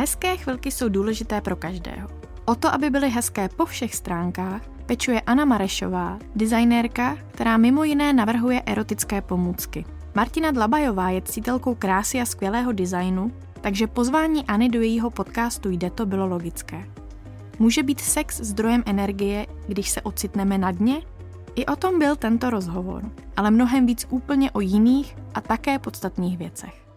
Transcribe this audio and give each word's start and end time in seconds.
Hezké 0.00 0.36
chvilky 0.36 0.70
jsou 0.70 0.88
důležité 0.88 1.40
pro 1.40 1.56
každého. 1.56 2.08
O 2.44 2.54
to, 2.54 2.74
aby 2.74 2.90
byly 2.90 3.10
hezké 3.10 3.48
po 3.48 3.66
všech 3.66 3.94
stránkách, 3.94 4.62
pečuje 4.86 5.20
Anna 5.20 5.44
Marešová, 5.44 6.18
designérka, 6.36 7.18
která 7.30 7.56
mimo 7.56 7.84
jiné 7.84 8.12
navrhuje 8.12 8.62
erotické 8.66 9.22
pomůcky. 9.22 9.84
Martina 10.14 10.50
Dlabajová 10.50 11.10
je 11.10 11.22
cítelkou 11.22 11.74
krásy 11.74 12.20
a 12.20 12.24
skvělého 12.24 12.72
designu, 12.72 13.32
takže 13.60 13.86
pozváníAny 13.86 14.68
do 14.68 14.80
jejího 14.80 15.10
podcastu 15.10 15.70
Jde 15.70 15.90
to 15.90 16.06
bylo 16.06 16.26
logické. 16.26 16.84
Může 17.58 17.82
být 17.82 18.00
sex 18.00 18.40
zdrojem 18.40 18.82
energie, 18.86 19.46
když 19.66 19.90
se 19.90 20.02
ocitneme 20.02 20.58
na 20.58 20.70
dně? 20.70 21.02
I 21.54 21.66
o 21.66 21.76
tom 21.76 21.98
byl 21.98 22.16
tento 22.16 22.50
rozhovor, 22.50 23.10
ale 23.36 23.50
mnohem 23.50 23.86
víc 23.86 24.06
úplně 24.10 24.50
o 24.50 24.60
jiných 24.60 25.16
a 25.34 25.40
také 25.40 25.78
podstatných 25.78 26.38
věcech. 26.38 26.89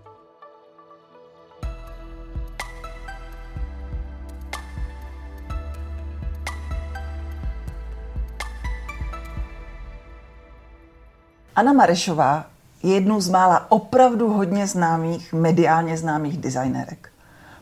Anna 11.55 11.73
Marešová 11.73 12.45
je 12.83 12.93
jednou 12.93 13.21
z 13.21 13.29
mála 13.29 13.71
opravdu 13.71 14.33
hodně 14.33 14.67
známých, 14.67 15.33
mediálně 15.33 15.97
známých 15.97 16.37
designérek. 16.37 17.09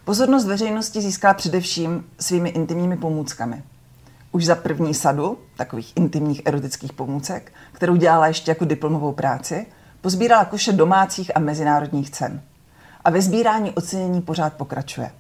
Pozornost 0.05 0.45
veřejnosti 0.45 1.01
získá 1.01 1.33
především 1.33 2.05
svými 2.19 2.49
intimními 2.49 2.97
pomůckami. 2.97 3.63
Už 4.31 4.45
za 4.45 4.55
první 4.55 4.93
sadu 4.93 5.37
takových 5.57 5.93
intimních 5.95 6.41
erotických 6.45 6.93
pomůcek, 6.93 7.51
kterou 7.71 7.95
dělala 7.95 8.27
ještě 8.27 8.51
jako 8.51 8.65
diplomovou 8.65 9.11
práci, 9.11 9.65
pozbírala 10.01 10.45
koše 10.45 10.71
domácích 10.71 11.31
a 11.35 11.39
mezinárodních 11.39 12.09
cen. 12.09 12.41
A 13.05 13.09
ve 13.09 13.21
sbírání 13.21 13.71
ocenění 13.71 14.21
pořád 14.21 14.53
pokračuje. 14.53 15.11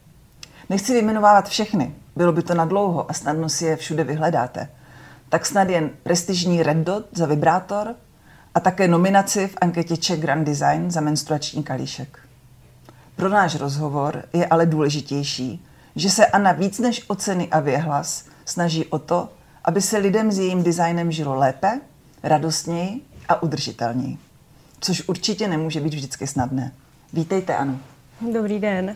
Nechci 0.69 0.93
vyjmenovávat 0.93 1.49
všechny, 1.49 1.95
bylo 2.15 2.31
by 2.33 2.41
to 2.41 2.53
na 2.53 2.65
dlouho 2.65 3.11
a 3.11 3.13
snadno 3.13 3.49
si 3.49 3.65
je 3.65 3.75
všude 3.75 4.03
vyhledáte. 4.03 4.69
Tak 5.29 5.45
snad 5.45 5.69
jen 5.69 5.89
prestižní 6.03 6.63
Red 6.63 6.77
Dot 6.77 7.05
za 7.11 7.25
vibrátor, 7.25 7.95
a 8.55 8.59
také 8.59 8.87
nominaci 8.87 9.47
v 9.47 9.57
anketě 9.61 9.97
Czech 9.97 10.19
Grand 10.19 10.47
Design 10.47 10.91
za 10.91 11.01
menstruační 11.01 11.63
kalíšek. 11.63 12.19
Pro 13.15 13.29
náš 13.29 13.55
rozhovor 13.55 14.23
je 14.33 14.45
ale 14.45 14.65
důležitější, 14.65 15.65
že 15.95 16.09
se 16.09 16.25
Anna 16.25 16.51
víc 16.51 16.79
než 16.79 17.05
o 17.07 17.15
ceny 17.15 17.47
a 17.47 17.59
věhlas 17.59 18.25
snaží 18.45 18.85
o 18.85 18.99
to, 18.99 19.29
aby 19.65 19.81
se 19.81 19.97
lidem 19.97 20.31
s 20.31 20.39
jejím 20.39 20.63
designem 20.63 21.11
žilo 21.11 21.35
lépe, 21.35 21.81
radostněji 22.23 23.01
a 23.29 23.43
udržitelněji. 23.43 24.17
Což 24.79 25.03
určitě 25.07 25.47
nemůže 25.47 25.79
být 25.79 25.93
vždycky 25.93 26.27
snadné. 26.27 26.71
Vítejte, 27.13 27.55
Anu. 27.55 27.79
Dobrý 28.33 28.59
den. 28.59 28.95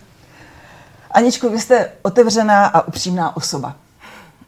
Aničko, 1.12 1.50
vy 1.50 1.60
jste 1.60 1.92
otevřená 2.02 2.66
a 2.66 2.88
upřímná 2.88 3.38
osoba. 3.38 3.76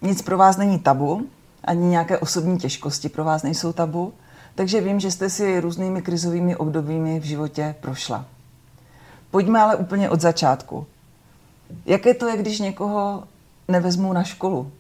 Nic 0.02 0.22
pro 0.22 0.38
vás 0.38 0.58
není 0.58 0.80
tabu, 0.80 1.28
ani 1.64 1.86
nějaké 1.86 2.18
osobní 2.18 2.58
těžkosti 2.58 3.10
pro 3.10 3.24
vás 3.24 3.44
nejsou 3.44 3.74
tabu, 3.74 4.14
takže 4.58 4.82
vím, 4.82 5.00
že 5.00 5.12
jste 5.12 5.30
si 5.30 5.60
různými 5.60 6.02
krizovými 6.02 6.56
obdobími 6.56 7.20
v 7.20 7.24
životě 7.24 7.76
prošla. 7.82 8.26
Pojďme 9.32 9.62
ale 9.62 9.76
úplně 9.76 10.10
od 10.10 10.22
začátku. 10.22 10.88
Jaké 11.86 12.14
to 12.14 12.28
je, 12.28 12.38
když 12.38 12.60
někoho 12.60 13.24
nevezmou 13.68 14.14
na 14.14 14.24
školu? 14.24 14.72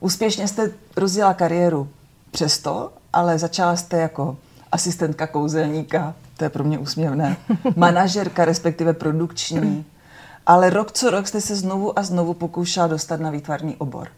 Úspěšně 0.00 0.48
jste 0.48 0.70
rozjela 0.96 1.34
kariéru 1.34 1.88
přesto, 2.30 2.92
ale 3.12 3.38
začala 3.38 3.76
jste 3.76 3.98
jako 3.98 4.36
asistentka 4.72 5.26
kouzelníka, 5.26 6.14
to 6.36 6.44
je 6.44 6.50
pro 6.50 6.64
mě 6.64 6.78
úsměvné, 6.78 7.36
manažerka, 7.76 8.44
respektive 8.44 8.92
produkční, 8.92 9.84
ale 10.46 10.70
rok 10.70 10.92
co 10.92 11.10
rok 11.10 11.28
jste 11.28 11.40
se 11.40 11.56
znovu 11.56 11.98
a 11.98 12.02
znovu 12.02 12.34
pokoušela 12.34 12.86
dostat 12.86 13.20
na 13.20 13.30
výtvarný 13.30 13.76
obor. 13.76 14.08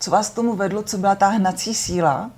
Co 0.00 0.10
vás 0.10 0.30
tomu 0.30 0.56
vedlo, 0.56 0.82
co 0.82 0.98
byla 0.98 1.14
ta 1.14 1.28
hnací 1.28 1.74
síla, 1.74 2.30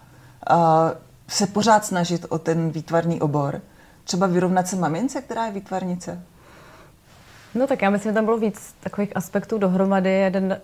se 1.29 1.47
pořád 1.47 1.85
snažit 1.85 2.27
o 2.29 2.39
ten 2.39 2.71
výtvarný 2.71 3.21
obor? 3.21 3.61
Třeba 4.05 4.27
vyrovnat 4.27 4.69
se 4.69 4.77
mamince, 4.77 5.23
která 5.23 5.47
je 5.47 5.53
výtvarnice? 5.53 6.23
No 7.55 7.67
tak 7.67 7.83
já 7.83 7.91
myslím, 7.91 8.11
že 8.11 8.15
tam 8.15 8.25
bylo 8.25 8.39
víc 8.39 8.75
takových 8.81 9.17
aspektů 9.17 9.59
dohromady. 9.59 10.11
Jeden, 10.11 10.61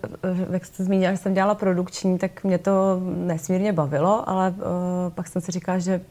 jak 0.51 0.65
jste 0.65 0.83
zmínila, 0.83 1.11
že 1.11 1.17
jsem 1.17 1.33
dělala 1.33 1.55
produkční, 1.55 2.17
tak 2.17 2.43
mě 2.43 2.57
to 2.57 3.01
nesmírně 3.03 3.73
bavilo, 3.73 4.29
ale 4.29 4.49
uh, 4.49 4.63
pak 5.09 5.27
jsem 5.27 5.41
si 5.41 5.51
říkala, 5.51 5.79
že 5.79 6.01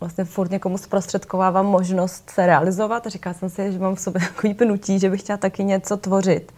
vlastně 0.00 0.24
furt 0.24 0.50
někomu 0.50 0.78
zprostředkovávám 0.78 1.66
možnost 1.66 2.30
se 2.30 2.46
realizovat 2.46 3.06
a 3.06 3.10
říkala 3.10 3.34
jsem 3.34 3.50
si, 3.50 3.72
že 3.72 3.78
mám 3.78 3.94
v 3.94 4.00
sobě 4.00 4.22
takový 4.34 4.54
pnutí, 4.54 4.98
že 4.98 5.10
bych 5.10 5.20
chtěla 5.20 5.36
taky 5.36 5.64
něco 5.64 5.96
tvořit. 5.96 6.52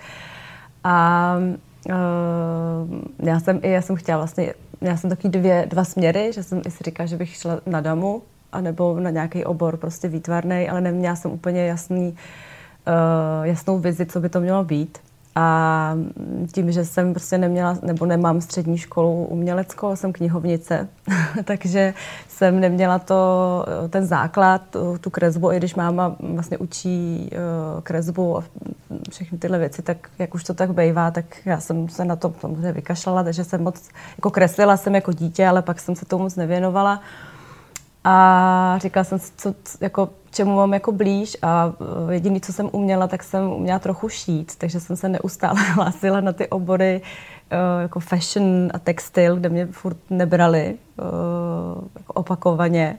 A 0.84 1.36
uh, 1.88 3.26
já 3.28 3.40
jsem 3.40 3.60
i, 3.62 3.70
já 3.70 3.82
jsem 3.82 3.96
chtěla 3.96 4.18
vlastně 4.18 4.54
já 4.80 4.96
jsem 4.96 5.10
taky 5.10 5.28
dvě, 5.28 5.66
dva 5.68 5.84
směry, 5.84 6.32
že 6.32 6.42
jsem 6.42 6.62
si 6.68 6.84
říkala, 6.84 7.06
že 7.06 7.16
bych 7.16 7.36
šla 7.36 7.60
na 7.66 7.80
damu, 7.80 8.22
anebo 8.52 9.00
na 9.00 9.10
nějaký 9.10 9.44
obor 9.44 9.76
prostě 9.76 10.08
výtvarný, 10.08 10.68
ale 10.68 10.80
neměla 10.80 11.16
jsem 11.16 11.30
úplně 11.30 11.66
jasný, 11.66 12.08
uh, 12.08 13.46
jasnou 13.46 13.78
vizi, 13.78 14.06
co 14.06 14.20
by 14.20 14.28
to 14.28 14.40
mělo 14.40 14.64
být. 14.64 14.98
A 15.40 15.94
tím, 16.52 16.72
že 16.72 16.84
jsem 16.84 17.12
prostě 17.12 17.38
neměla, 17.38 17.76
nebo 17.82 18.06
nemám 18.06 18.40
střední 18.40 18.78
školu 18.78 19.24
uměleckou, 19.24 19.96
jsem 19.96 20.12
knihovnice, 20.12 20.88
takže 21.44 21.94
jsem 22.28 22.60
neměla 22.60 22.98
to, 22.98 23.64
ten 23.90 24.06
základ, 24.06 24.62
tu 25.00 25.10
kresbu, 25.10 25.52
i 25.52 25.56
když 25.56 25.74
máma 25.74 26.16
vlastně 26.20 26.58
učí 26.58 27.30
uh, 27.32 27.80
kresbu 27.80 28.38
a 28.38 28.44
všechny 29.10 29.38
tyhle 29.38 29.58
věci, 29.58 29.82
tak 29.82 30.10
jak 30.18 30.34
už 30.34 30.44
to 30.44 30.54
tak 30.54 30.74
bývá, 30.74 31.10
tak 31.10 31.24
já 31.44 31.60
jsem 31.60 31.88
se 31.88 32.04
na 32.04 32.16
to 32.16 32.34
samozřejmě 32.40 32.72
vykašlala, 32.72 33.24
takže 33.24 33.44
jsem 33.44 33.62
moc, 33.62 33.88
jako 34.16 34.30
kreslila 34.30 34.76
jsem 34.76 34.94
jako 34.94 35.12
dítě, 35.12 35.46
ale 35.46 35.62
pak 35.62 35.80
jsem 35.80 35.96
se 35.96 36.04
tomu 36.04 36.22
moc 36.22 36.36
nevěnovala. 36.36 37.00
A 38.04 38.78
říkala 38.82 39.04
jsem 39.04 39.18
si, 39.18 39.32
co, 39.36 39.54
jako, 39.80 40.08
čemu 40.30 40.56
mám 40.56 40.74
jako 40.74 40.92
blíž 40.92 41.36
a 41.42 41.72
eh, 42.08 42.14
jediný, 42.14 42.40
co 42.40 42.52
jsem 42.52 42.68
uměla, 42.72 43.06
tak 43.06 43.22
jsem 43.22 43.52
uměla 43.52 43.78
trochu 43.78 44.08
šít, 44.08 44.56
takže 44.58 44.80
jsem 44.80 44.96
se 44.96 45.08
neustále 45.08 45.60
hlásila 45.74 46.20
na 46.20 46.32
ty 46.32 46.48
obory 46.48 47.00
uh, 47.52 47.82
jako 47.82 48.00
fashion 48.00 48.68
a 48.74 48.78
textil, 48.78 49.36
kde 49.36 49.48
mě 49.48 49.66
furt 49.66 49.96
nebrali 50.10 50.74
uh, 50.98 51.84
jako 51.98 52.12
opakovaně. 52.12 52.98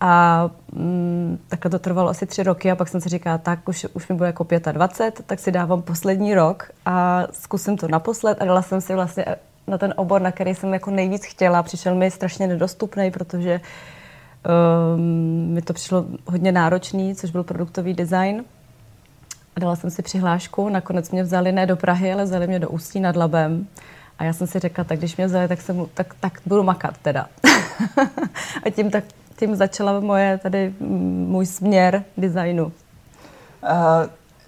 A 0.00 0.44
mm, 0.72 1.38
takhle 1.48 1.70
to 1.70 1.78
trvalo 1.78 2.08
asi 2.08 2.26
tři 2.26 2.42
roky 2.42 2.70
a 2.70 2.76
pak 2.76 2.88
jsem 2.88 3.00
si 3.00 3.08
říkala, 3.08 3.38
tak 3.38 3.68
už, 3.68 3.86
už 3.92 4.08
mi 4.08 4.14
bude 4.14 4.26
jako 4.26 4.46
25, 4.72 5.26
tak 5.26 5.38
si 5.38 5.52
dávám 5.52 5.82
poslední 5.82 6.34
rok 6.34 6.70
a 6.86 7.26
zkusím 7.32 7.76
to 7.76 7.88
naposled 7.88 8.38
a 8.40 8.44
dala 8.44 8.62
jsem 8.62 8.80
si 8.80 8.94
vlastně 8.94 9.24
na 9.66 9.78
ten 9.78 9.94
obor, 9.96 10.22
na 10.22 10.32
který 10.32 10.54
jsem 10.54 10.72
jako 10.72 10.90
nejvíc 10.90 11.24
chtěla. 11.24 11.62
Přišel 11.62 11.94
mi 11.94 12.10
strašně 12.10 12.46
nedostupný, 12.46 13.10
protože 13.10 13.60
um, 14.48 15.00
mi 15.54 15.62
to 15.62 15.72
přišlo 15.72 16.04
hodně 16.26 16.52
náročný, 16.52 17.14
což 17.14 17.30
byl 17.30 17.44
produktový 17.44 17.94
design. 17.94 18.44
Dala 19.58 19.76
jsem 19.76 19.90
si 19.90 20.02
přihlášku, 20.02 20.68
nakonec 20.68 21.10
mě 21.10 21.22
vzali 21.22 21.52
ne 21.52 21.66
do 21.66 21.76
Prahy, 21.76 22.12
ale 22.12 22.24
vzali 22.24 22.46
mě 22.46 22.58
do 22.58 22.68
Ústí 22.68 23.00
nad 23.00 23.16
Labem. 23.16 23.66
A 24.18 24.24
já 24.24 24.32
jsem 24.32 24.46
si 24.46 24.58
řekla, 24.58 24.84
tak 24.84 24.98
když 24.98 25.16
mě 25.16 25.26
vzali, 25.26 25.48
tak, 25.48 25.60
jsem, 25.60 25.86
tak, 25.94 26.14
tak 26.20 26.40
budu 26.46 26.62
makat 26.62 26.98
teda. 26.98 27.26
a 28.64 28.70
tím, 28.70 28.90
tak, 28.90 29.04
tím 29.38 29.56
začala 29.56 30.00
moje 30.00 30.38
tady 30.38 30.74
můj 30.80 31.46
směr 31.46 32.04
designu. 32.16 32.64
Uh, 32.64 32.72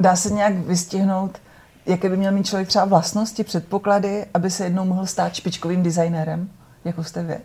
dá 0.01 0.17
se 0.17 0.31
nějak 0.31 0.55
vystihnout, 0.55 1.39
jaké 1.87 2.09
by 2.09 2.17
měl 2.17 2.33
mít 2.33 2.47
člověk 2.47 2.69
třeba 2.69 2.85
vlastnosti, 2.85 3.45
předpoklady, 3.45 4.27
aby 4.35 4.51
se 4.51 4.65
jednou 4.65 4.85
mohl 4.85 5.07
stát 5.07 5.35
špičkovým 5.35 5.83
designérem, 5.83 6.51
jako 6.85 7.05
jste 7.05 7.23
vy? 7.23 7.37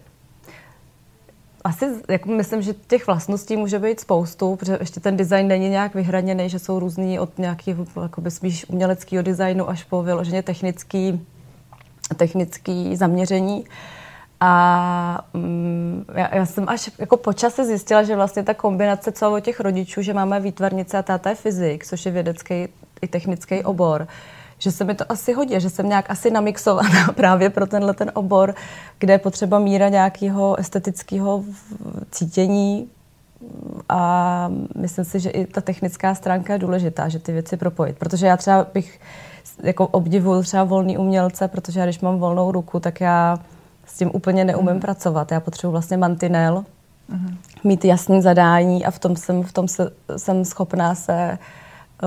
Asi 1.66 1.86
jako 2.10 2.30
myslím, 2.30 2.62
že 2.62 2.74
těch 2.74 3.08
vlastností 3.08 3.58
může 3.58 3.80
být 3.80 4.00
spoustu, 4.00 4.56
protože 4.56 4.78
ještě 4.80 5.00
ten 5.00 5.18
design 5.18 5.48
není 5.48 5.70
nějak 5.70 5.96
vyhraněný, 5.96 6.50
že 6.50 6.60
jsou 6.60 6.80
různý 6.80 7.20
od 7.20 7.38
nějakého 7.38 7.86
jakoby 8.02 8.32
spíš 8.32 8.70
uměleckého 8.70 9.24
designu 9.24 9.70
až 9.70 9.84
po 9.84 10.04
vyloženě 10.04 10.44
technický, 10.44 11.26
technický 12.18 12.96
zaměření. 12.96 13.66
A 14.40 15.26
um, 15.34 16.06
já, 16.14 16.36
já 16.36 16.46
jsem 16.46 16.70
až 16.70 16.92
jako 17.00 17.18
po 17.18 17.34
čase 17.34 17.66
zjistila, 17.66 18.04
že 18.04 18.16
vlastně 18.16 18.44
ta 18.44 18.54
kombinace 18.54 19.12
celého 19.12 19.40
těch 19.40 19.60
rodičů, 19.60 20.02
že 20.02 20.14
máme 20.14 20.40
výtvarnice 20.40 20.98
a 20.98 21.04
táta 21.04 21.30
je 21.30 21.36
fyzik, 21.36 21.86
což 21.86 22.06
je 22.06 22.12
vědecký 22.12 22.68
i 23.02 23.08
technický 23.08 23.64
obor, 23.64 24.08
že 24.66 24.72
se 24.72 24.84
mi 24.84 24.96
to 24.96 25.12
asi 25.12 25.34
hodí, 25.34 25.60
že 25.60 25.70
jsem 25.70 25.90
nějak 25.90 26.10
asi 26.10 26.32
namixovaná 26.32 27.08
právě 27.16 27.50
pro 27.50 27.68
tenhle 27.68 27.94
ten 27.94 28.12
obor, 28.14 28.56
kde 29.00 29.14
je 29.14 29.18
potřeba 29.18 29.60
míra 29.60 29.90
nějakého 29.90 30.60
estetického 30.60 31.44
cítění 32.12 32.90
a 33.90 34.50
myslím 34.76 35.06
si, 35.06 35.20
že 35.20 35.30
i 35.30 35.46
ta 35.46 35.62
technická 35.62 36.16
stránka 36.16 36.54
je 36.54 36.60
důležitá, 36.60 37.10
že 37.10 37.20
ty 37.20 37.32
věci 37.32 37.58
propojit. 37.58 37.98
Protože 37.98 38.28
já 38.28 38.38
třeba 38.38 38.68
bych 38.74 39.00
jako 39.64 39.88
obdivuju 39.88 40.42
třeba 40.42 40.64
volný 40.64 40.98
umělce, 40.98 41.48
protože 41.48 41.80
já 41.80 41.86
když 41.86 42.00
mám 42.00 42.18
volnou 42.20 42.52
ruku, 42.52 42.80
tak 42.80 43.02
já 43.02 43.38
s 43.86 43.98
tím 43.98 44.12
úplně 44.14 44.46
neumím 44.46 44.74
mm. 44.74 44.80
pracovat. 44.80 45.32
Já 45.32 45.40
potřebuji 45.40 45.72
vlastně 45.72 45.98
mantinel, 45.98 46.66
mm. 47.10 47.38
mít 47.64 47.86
jasný 47.86 48.22
zadání 48.22 48.86
a 48.86 48.92
v 48.92 49.00
tom 49.00 49.16
jsem, 49.16 49.44
v 49.44 49.54
tom 49.54 49.68
se, 49.68 49.92
jsem 50.18 50.46
schopná 50.46 50.96
se 50.96 51.38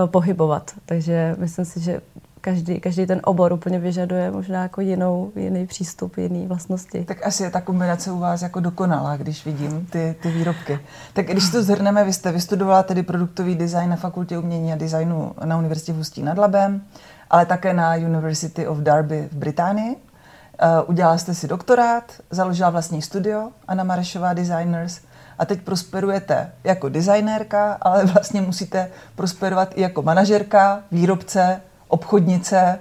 pohybovat. 0.06 0.70
Takže 0.86 1.36
myslím 1.38 1.64
si, 1.64 1.80
že 1.80 2.00
každý, 2.40 2.80
každý 2.80 3.06
ten 3.06 3.20
obor 3.24 3.52
úplně 3.52 3.78
vyžaduje 3.78 4.30
možná 4.30 4.62
jako 4.62 4.80
jinou, 4.80 5.32
jiný 5.36 5.66
přístup, 5.66 6.16
jiný 6.16 6.46
vlastnosti. 6.46 7.04
Tak 7.04 7.26
asi 7.26 7.42
je 7.42 7.50
ta 7.50 7.60
kombinace 7.60 8.12
u 8.12 8.18
vás 8.18 8.42
jako 8.42 8.60
dokonalá, 8.60 9.16
když 9.16 9.44
vidím 9.44 9.86
ty, 9.86 10.16
ty 10.22 10.30
výrobky. 10.30 10.80
Tak 11.12 11.26
když 11.26 11.50
to 11.50 11.62
zhrneme, 11.62 12.04
vy 12.04 12.12
jste 12.12 12.32
vystudovala 12.32 12.82
tedy 12.82 13.02
produktový 13.02 13.54
design 13.54 13.90
na 13.90 13.96
Fakultě 13.96 14.38
umění 14.38 14.72
a 14.72 14.76
designu 14.76 15.32
na 15.44 15.58
Univerzitě 15.58 15.92
v 15.92 15.98
Ústí 15.98 16.22
nad 16.22 16.38
Labem, 16.38 16.82
ale 17.30 17.46
také 17.46 17.74
na 17.74 17.94
University 17.94 18.66
of 18.66 18.78
Derby 18.78 19.28
v 19.32 19.36
Británii. 19.36 19.96
Uh, 19.96 20.90
udělala 20.90 21.18
jste 21.18 21.34
si 21.34 21.48
doktorát, 21.48 22.12
založila 22.30 22.70
vlastní 22.70 23.02
studio 23.02 23.48
Anna 23.68 23.84
Marešová 23.84 24.32
Designers 24.32 25.00
a 25.38 25.44
teď 25.44 25.60
prosperujete 25.60 26.52
jako 26.64 26.88
designérka, 26.88 27.78
ale 27.80 28.04
vlastně 28.04 28.40
musíte 28.40 28.90
prosperovat 29.14 29.68
i 29.74 29.80
jako 29.80 30.02
manažerka, 30.02 30.82
výrobce, 30.92 31.60
obchodnice, 31.88 32.78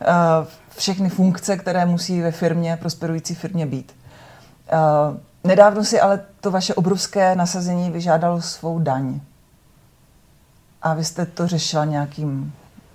eh, 0.00 0.06
všechny 0.76 1.08
funkce, 1.08 1.56
které 1.56 1.86
musí 1.86 2.20
ve 2.20 2.30
firmě, 2.30 2.76
prosperující 2.80 3.34
firmě 3.34 3.66
být. 3.66 3.92
Eh, 4.68 4.76
nedávno 5.44 5.84
si 5.84 6.00
ale 6.00 6.20
to 6.40 6.50
vaše 6.50 6.74
obrovské 6.74 7.36
nasazení 7.36 7.90
vyžádalo 7.90 8.42
svou 8.42 8.78
daň. 8.78 9.20
A 10.82 10.94
vy 10.94 11.04
jste 11.04 11.26
to 11.26 11.46
řešila 11.46 11.84
nějakým 11.84 12.52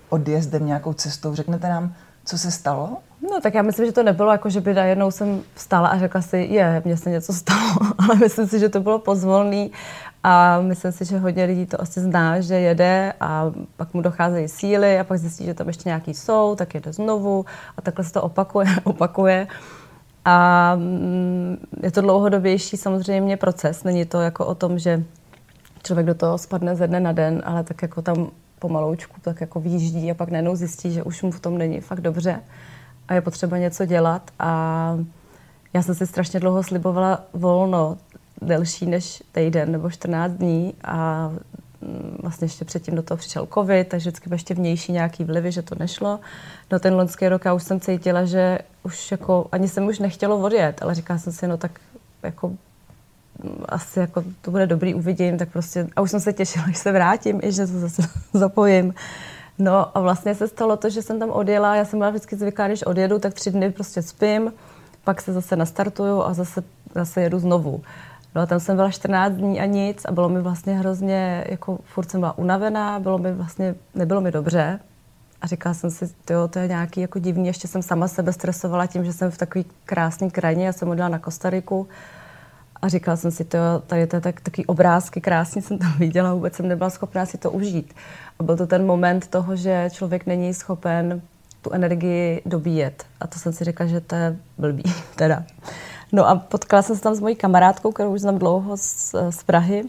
odjezdem, 0.09 0.65
nějakou 0.65 0.93
cestou. 0.93 1.35
Řeknete 1.35 1.69
nám, 1.69 1.93
co 2.25 2.37
se 2.37 2.51
stalo? 2.51 2.97
No 3.21 3.41
tak 3.41 3.53
já 3.53 3.61
myslím, 3.61 3.85
že 3.85 3.91
to 3.91 4.03
nebylo 4.03 4.31
jako, 4.31 4.49
že 4.49 4.61
by 4.61 4.73
najednou 4.73 5.11
jsem 5.11 5.41
vstala 5.55 5.87
a 5.87 5.99
řekla 5.99 6.21
si, 6.21 6.37
je, 6.37 6.81
mně 6.85 6.97
se 6.97 7.09
něco 7.09 7.33
stalo, 7.33 7.77
ale 7.97 8.15
myslím 8.15 8.47
si, 8.47 8.59
že 8.59 8.69
to 8.69 8.79
bylo 8.79 8.99
pozvolný 8.99 9.71
a 10.23 10.61
myslím 10.61 10.91
si, 10.91 11.05
že 11.05 11.19
hodně 11.19 11.45
lidí 11.45 11.65
to 11.65 11.81
asi 11.81 12.01
zná, 12.01 12.41
že 12.41 12.55
jede 12.55 13.13
a 13.19 13.51
pak 13.77 13.93
mu 13.93 14.01
docházejí 14.01 14.47
síly 14.47 14.99
a 14.99 15.03
pak 15.03 15.17
zjistí, 15.17 15.45
že 15.45 15.53
tam 15.53 15.67
ještě 15.67 15.89
nějaký 15.89 16.13
jsou, 16.13 16.55
tak 16.55 16.73
jede 16.73 16.93
znovu 16.93 17.45
a 17.77 17.81
takhle 17.81 18.05
se 18.05 18.13
to 18.13 18.21
opakuje, 18.21 18.67
opakuje. 18.83 19.47
A 20.25 20.75
mm, 20.75 21.57
je 21.83 21.91
to 21.91 22.01
dlouhodobější 22.01 22.77
samozřejmě 22.77 23.37
proces. 23.37 23.83
Není 23.83 24.05
to 24.05 24.21
jako 24.21 24.45
o 24.45 24.55
tom, 24.55 24.79
že 24.79 25.03
člověk 25.83 26.07
do 26.07 26.15
toho 26.15 26.37
spadne 26.37 26.75
ze 26.75 26.87
dne 26.87 26.99
na 26.99 27.11
den, 27.11 27.41
ale 27.45 27.63
tak 27.63 27.81
jako 27.81 28.01
tam 28.01 28.27
pomaloučku 28.59 29.21
tak 29.21 29.41
jako 29.41 29.59
výjíždí 29.59 30.11
a 30.11 30.13
pak 30.13 30.29
najednou 30.29 30.55
zjistí, 30.55 30.91
že 30.91 31.03
už 31.03 31.23
mu 31.23 31.31
v 31.31 31.39
tom 31.39 31.57
není 31.57 31.81
fakt 31.81 32.01
dobře 32.01 32.39
a 33.07 33.13
je 33.13 33.21
potřeba 33.21 33.57
něco 33.57 33.85
dělat. 33.85 34.31
A 34.39 34.97
já 35.73 35.81
jsem 35.81 35.95
si 35.95 36.07
strašně 36.07 36.39
dlouho 36.39 36.63
slibovala 36.63 37.23
volno, 37.33 37.97
delší 38.45 38.85
než 38.85 39.23
týden 39.31 39.71
nebo 39.71 39.89
14 39.89 40.31
dní 40.31 40.73
a 40.83 41.27
mm, 41.81 42.17
vlastně 42.21 42.45
ještě 42.45 42.65
předtím 42.65 42.95
do 42.95 43.03
toho 43.03 43.17
přišel 43.17 43.47
covid, 43.53 43.87
takže 43.87 44.09
vždycky 44.09 44.29
byl 44.29 44.35
ještě 44.35 44.53
vnější 44.53 44.91
nějaký 44.91 45.23
vlivy, 45.23 45.51
že 45.51 45.61
to 45.61 45.75
nešlo. 45.75 46.19
No 46.71 46.79
ten 46.79 46.95
loňský 46.95 47.29
rok 47.29 47.45
já 47.45 47.53
už 47.53 47.63
jsem 47.63 47.79
cítila, 47.79 48.25
že 48.25 48.59
už 48.83 49.11
jako, 49.11 49.47
ani 49.51 49.67
jsem 49.67 49.87
už 49.87 49.99
nechtělo 49.99 50.39
odjet, 50.39 50.81
ale 50.81 50.95
říkala 50.95 51.19
jsem 51.19 51.33
si, 51.33 51.47
no 51.47 51.57
tak 51.57 51.79
jako 52.23 52.47
mm, 52.47 53.63
asi 53.69 53.99
jako 53.99 54.23
to 54.41 54.51
bude 54.51 54.67
dobrý, 54.67 54.93
uvidím, 54.93 55.37
tak 55.37 55.49
prostě, 55.49 55.87
a 55.95 56.01
už 56.01 56.11
jsem 56.11 56.19
se 56.19 56.33
těšila, 56.33 56.65
že 56.71 56.77
se 56.77 56.91
vrátím 56.91 57.39
i 57.43 57.51
že 57.51 57.67
se 57.67 57.79
zase 57.79 58.01
zapojím. 58.33 58.93
No 59.59 59.97
a 59.97 60.01
vlastně 60.01 60.35
se 60.35 60.47
stalo 60.47 60.77
to, 60.77 60.89
že 60.89 61.01
jsem 61.01 61.19
tam 61.19 61.29
odjela, 61.29 61.75
já 61.75 61.85
jsem 61.85 61.99
byla 61.99 62.09
vždycky 62.09 62.35
zvyklá, 62.35 62.67
když 62.67 62.83
odjedu, 62.83 63.19
tak 63.19 63.33
tři 63.33 63.51
dny 63.51 63.71
prostě 63.71 64.01
spím, 64.01 64.53
pak 65.03 65.21
se 65.21 65.33
zase 65.33 65.55
nastartuju 65.55 66.21
a 66.21 66.33
zase, 66.33 66.63
zase 66.95 67.21
jedu 67.21 67.39
znovu. 67.39 67.83
No 68.35 68.41
a 68.41 68.45
tam 68.45 68.59
jsem 68.59 68.75
byla 68.75 68.91
14 68.91 69.33
dní 69.33 69.61
a 69.61 69.65
nic 69.65 70.05
a 70.05 70.11
bylo 70.11 70.29
mi 70.29 70.41
vlastně 70.41 70.73
hrozně, 70.73 71.45
jako 71.49 71.79
furt 71.83 72.11
jsem 72.11 72.19
byla 72.19 72.37
unavená, 72.37 72.99
bylo 72.99 73.17
mi 73.17 73.33
vlastně, 73.33 73.75
nebylo 73.95 74.21
mi 74.21 74.31
dobře. 74.31 74.79
A 75.41 75.47
říkala 75.47 75.73
jsem 75.73 75.91
si, 75.91 76.05
jo, 76.29 76.47
to 76.47 76.59
je 76.59 76.67
nějaký 76.67 77.01
jako 77.01 77.19
divný, 77.19 77.47
ještě 77.47 77.67
jsem 77.67 77.81
sama 77.81 78.07
sebe 78.07 78.33
stresovala 78.33 78.87
tím, 78.87 79.05
že 79.05 79.13
jsem 79.13 79.31
v 79.31 79.37
takový 79.37 79.65
krásný 79.85 80.31
krajině, 80.31 80.65
já 80.65 80.73
jsem 80.73 80.89
odjela 80.89 81.09
na 81.09 81.19
Kostariku 81.19 81.87
a 82.81 82.87
říkala 82.87 83.17
jsem 83.17 83.31
si, 83.31 83.43
to, 83.43 83.57
tady 83.87 84.07
to 84.07 84.15
je 84.15 84.21
tak, 84.21 84.41
takový 84.41 84.65
obrázky 84.65 85.21
krásně 85.21 85.61
jsem 85.61 85.77
tam 85.77 85.93
viděla, 85.97 86.33
vůbec 86.33 86.55
jsem 86.55 86.67
nebyla 86.67 86.89
schopná 86.89 87.25
si 87.25 87.37
to 87.37 87.51
užít. 87.51 87.93
A 88.39 88.43
byl 88.43 88.57
to 88.57 88.67
ten 88.67 88.85
moment 88.85 89.27
toho, 89.27 89.55
že 89.55 89.89
člověk 89.93 90.25
není 90.25 90.53
schopen 90.53 91.21
tu 91.61 91.71
energii 91.71 92.41
dobíjet. 92.45 93.05
A 93.19 93.27
to 93.27 93.39
jsem 93.39 93.53
si 93.53 93.63
řekla, 93.63 93.85
že 93.85 94.01
to 94.01 94.15
je 94.15 94.37
blbý, 94.57 94.83
teda. 95.15 95.43
No 96.13 96.29
a 96.29 96.35
potkala 96.35 96.81
jsem 96.81 96.95
se 96.95 97.01
tam 97.01 97.15
s 97.15 97.19
mojí 97.19 97.35
kamarádkou, 97.35 97.91
kterou 97.91 98.13
už 98.13 98.21
znám 98.21 98.39
dlouho 98.39 98.77
z, 98.77 99.15
z 99.29 99.43
Prahy. 99.43 99.83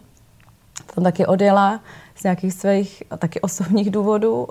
Tam 0.94 1.04
taky 1.04 1.26
odjela 1.26 1.80
z 2.14 2.22
nějakých 2.22 2.52
svých 2.52 3.02
taky 3.18 3.40
osobních 3.40 3.90
důvodů 3.90 4.42
uh, 4.42 4.48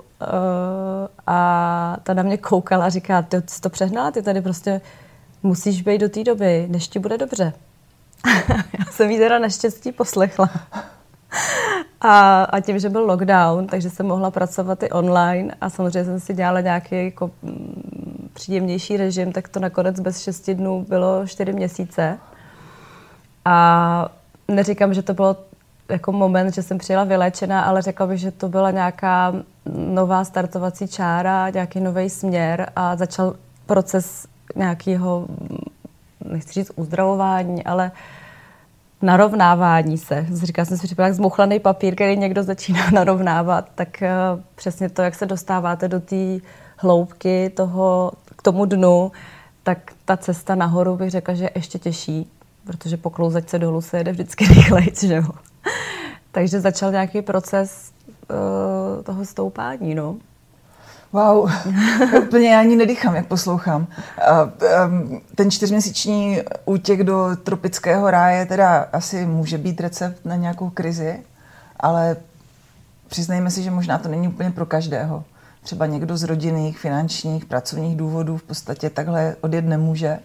a 1.26 1.96
ta 2.02 2.14
na 2.14 2.22
mě 2.22 2.36
koukala 2.36 2.84
a 2.84 2.88
říká, 2.88 3.22
ty 3.22 3.42
jsi 3.46 3.60
to 3.60 3.70
přehnala, 3.70 4.10
ty 4.10 4.22
tady 4.22 4.40
prostě 4.40 4.80
musíš 5.42 5.82
být 5.82 5.98
do 5.98 6.08
té 6.08 6.24
doby, 6.24 6.66
než 6.70 6.88
ti 6.88 6.98
bude 6.98 7.18
dobře. 7.18 7.52
Já 8.78 8.84
jsem 8.90 9.10
jí 9.10 9.18
teda 9.18 9.38
naštěstí 9.38 9.92
poslechla. 9.92 10.50
A, 12.00 12.44
a 12.44 12.60
tím, 12.60 12.78
že 12.78 12.88
byl 12.88 13.06
lockdown, 13.06 13.66
takže 13.66 13.90
jsem 13.90 14.06
mohla 14.06 14.30
pracovat 14.30 14.82
i 14.82 14.90
online 14.90 15.54
a 15.60 15.70
samozřejmě 15.70 16.04
jsem 16.04 16.20
si 16.20 16.34
dělala 16.34 16.60
nějaký 16.60 17.04
jako, 17.04 17.30
mm, 17.42 17.73
příjemnější 18.34 18.96
režim, 18.96 19.32
tak 19.32 19.48
to 19.48 19.60
nakonec 19.60 20.00
bez 20.00 20.20
šesti 20.20 20.54
dnů 20.54 20.86
bylo 20.88 21.26
čtyři 21.26 21.52
měsíce. 21.52 22.18
A 23.44 24.08
neříkám, 24.48 24.94
že 24.94 25.02
to 25.02 25.14
bylo 25.14 25.36
jako 25.88 26.12
moment, 26.12 26.54
že 26.54 26.62
jsem 26.62 26.78
přijela 26.78 27.04
vylečená, 27.04 27.62
ale 27.62 27.82
řekla 27.82 28.06
bych, 28.06 28.18
že 28.18 28.30
to 28.30 28.48
byla 28.48 28.70
nějaká 28.70 29.34
nová 29.66 30.24
startovací 30.24 30.88
čára, 30.88 31.50
nějaký 31.50 31.80
nový 31.80 32.10
směr 32.10 32.70
a 32.76 32.96
začal 32.96 33.34
proces 33.66 34.26
nějakého, 34.56 35.26
nechci 36.24 36.52
říct 36.52 36.72
uzdravování, 36.76 37.64
ale 37.64 37.90
narovnávání 39.02 39.98
se. 39.98 40.26
Říkala 40.32 40.66
jsem 40.66 40.78
si, 40.78 40.86
že 40.86 40.94
jak 40.98 41.14
zmuchlaný 41.14 41.60
papír, 41.60 41.94
který 41.94 42.16
někdo 42.16 42.42
začíná 42.42 42.90
narovnávat, 42.92 43.68
tak 43.74 43.88
uh, 44.02 44.40
přesně 44.54 44.88
to, 44.88 45.02
jak 45.02 45.14
se 45.14 45.26
dostáváte 45.26 45.88
do 45.88 46.00
té 46.00 46.38
hloubky 46.76 47.50
toho, 47.50 48.12
tomu 48.44 48.64
dnu, 48.64 49.12
tak 49.62 49.78
ta 50.04 50.16
cesta 50.16 50.54
nahoru 50.54 50.96
bych 50.96 51.10
řekla, 51.10 51.34
že 51.34 51.44
je 51.44 51.50
ještě 51.54 51.78
těžší, 51.78 52.30
protože 52.66 52.96
po 52.96 53.12
se 53.46 53.58
dolů 53.58 53.80
se 53.80 53.98
jede 53.98 54.12
vždycky 54.12 54.44
rychleji, 54.54 54.92
že 55.02 55.14
jo. 55.14 55.30
Takže 56.32 56.60
začal 56.60 56.90
nějaký 56.90 57.22
proces 57.22 57.92
uh, 58.30 59.04
toho 59.04 59.24
stoupání, 59.24 59.94
no. 59.94 60.16
Wow, 61.12 61.50
úplně 62.26 62.58
ani 62.58 62.76
nedýchám, 62.76 63.14
jak 63.14 63.26
poslouchám. 63.26 63.86
Ten 65.34 65.50
čtyřměsíční 65.50 66.40
útěk 66.64 67.04
do 67.04 67.36
tropického 67.44 68.10
ráje 68.10 68.46
teda 68.46 68.88
asi 68.92 69.26
může 69.26 69.58
být 69.58 69.80
recept 69.80 70.24
na 70.24 70.36
nějakou 70.36 70.70
krizi, 70.70 71.22
ale 71.80 72.16
přiznejme 73.08 73.50
si, 73.50 73.62
že 73.62 73.70
možná 73.70 73.98
to 73.98 74.08
není 74.08 74.28
úplně 74.28 74.50
pro 74.50 74.66
každého. 74.66 75.24
Třeba 75.64 75.86
někdo 75.86 76.16
z 76.16 76.22
rodinných, 76.22 76.78
finančních, 76.78 77.44
pracovních 77.44 77.96
důvodů 77.96 78.36
v 78.36 78.42
podstatě 78.42 78.90
takhle 78.90 79.36
odjet 79.40 79.64
nemůže. 79.64 80.18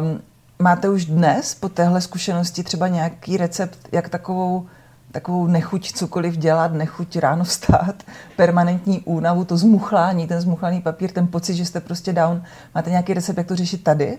Um, 0.00 0.20
máte 0.58 0.88
už 0.88 1.04
dnes 1.04 1.54
po 1.54 1.68
téhle 1.68 2.00
zkušenosti 2.00 2.62
třeba 2.62 2.88
nějaký 2.88 3.36
recept, 3.36 3.78
jak 3.92 4.08
takovou 4.08 4.66
takovou 5.12 5.46
nechuť 5.46 5.92
cokoliv 5.92 6.36
dělat, 6.36 6.72
nechuť 6.72 7.16
ráno 7.16 7.44
vstát, 7.44 8.02
permanentní 8.36 9.00
únavu, 9.00 9.44
to 9.44 9.56
zmuchlání, 9.56 10.26
ten 10.26 10.40
zmuchlaný 10.40 10.80
papír, 10.82 11.12
ten 11.12 11.26
pocit, 11.26 11.54
že 11.54 11.66
jste 11.66 11.80
prostě 11.80 12.12
down. 12.12 12.42
Máte 12.74 12.90
nějaký 12.90 13.14
recept, 13.14 13.38
jak 13.38 13.46
to 13.46 13.56
řešit 13.56 13.84
tady? 13.84 14.18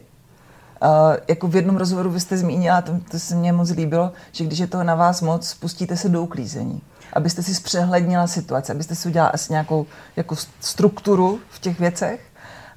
Uh, 0.82 0.89
jako 1.27 1.48
v 1.48 1.56
jednom 1.56 1.77
rozhovoru 1.77 2.10
vy 2.10 2.20
jste 2.20 2.38
zmínila, 2.38 2.82
to, 2.82 3.00
to 3.12 3.20
se 3.20 3.36
mně 3.36 3.53
moc 3.53 3.70
líbilo, 3.70 4.12
že 4.32 4.44
když 4.44 4.60
je 4.60 4.68
toho 4.68 4.84
na 4.84 4.96
vás 4.96 5.22
moc, 5.22 5.48
spustíte 5.48 5.98
se 5.98 6.10
do 6.10 6.22
uklízení. 6.24 6.82
Abyste 7.13 7.44
si 7.44 7.56
zpřehlednila 7.56 8.27
situaci, 8.27 8.72
abyste 8.72 8.96
si 8.96 9.08
udělala 9.08 9.32
asi 9.32 9.53
nějakou 9.53 9.86
jako 10.15 10.36
strukturu 10.60 11.39
v 11.50 11.60
těch 11.60 11.80
věcech, 11.80 12.22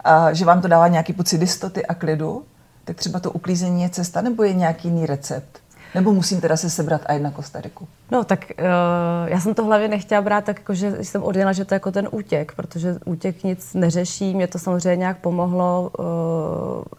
a 0.05 0.33
že 0.33 0.45
vám 0.45 0.61
to 0.61 0.69
dává 0.69 0.88
nějaký 0.88 1.12
pocit 1.12 1.41
jistoty 1.41 1.87
a 1.87 1.95
klidu, 1.95 2.45
tak 2.85 2.97
třeba 2.97 3.21
to 3.21 3.31
uklízení 3.31 3.83
je 3.83 3.88
cesta, 3.88 4.21
nebo 4.21 4.43
je 4.43 4.55
nějaký 4.55 4.88
jiný 4.88 5.07
recept? 5.07 5.65
Nebo 5.95 6.12
musím 6.12 6.40
teda 6.40 6.57
se 6.57 6.71
sebrat 6.71 7.00
a 7.07 7.12
jít 7.12 7.23
na 7.23 7.31
Kostariku? 7.31 7.88
No 8.11 8.25
tak 8.25 8.45
uh, 8.59 8.64
já 9.28 9.40
jsem 9.40 9.55
to 9.55 9.64
hlavně 9.64 9.88
nechtěla 9.88 10.23
brát 10.23 10.45
tak, 10.45 10.59
jako, 10.59 10.75
že 10.75 11.05
jsem 11.05 11.23
odjela, 11.23 11.52
že 11.52 11.64
to 11.64 11.75
je 11.75 11.76
jako 11.76 11.93
ten 11.93 12.09
útěk, 12.11 12.52
protože 12.57 12.97
útěk 13.05 13.45
nic 13.45 13.75
neřeší, 13.75 14.35
mě 14.35 14.47
to 14.47 14.59
samozřejmě 14.59 14.97
nějak 14.97 15.19
pomohlo 15.19 15.90
uh, 15.99 16.05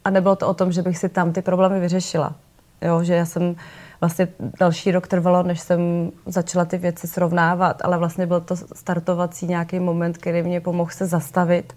a 0.06 0.10
nebylo 0.10 0.36
to 0.36 0.48
o 0.48 0.54
tom, 0.54 0.72
že 0.72 0.82
bych 0.82 0.98
si 0.98 1.10
tam 1.10 1.34
ty 1.34 1.42
problémy 1.42 1.80
vyřešila. 1.80 2.36
Jo, 2.82 3.04
že 3.04 3.16
já 3.16 3.26
jsem 3.26 3.56
vlastně 4.02 4.28
další 4.60 4.92
rok 4.92 5.08
trvalo, 5.08 5.44
než 5.44 5.60
jsem 5.60 6.12
začala 6.26 6.66
ty 6.66 6.78
věci 6.78 7.08
srovnávat, 7.08 7.82
ale 7.84 7.98
vlastně 7.98 8.26
byl 8.26 8.42
to 8.42 8.56
startovací 8.56 9.48
nějaký 9.48 9.80
moment, 9.80 10.18
který 10.18 10.44
mě 10.44 10.62
pomohl 10.62 10.92
se 10.92 11.06
zastavit. 11.06 11.74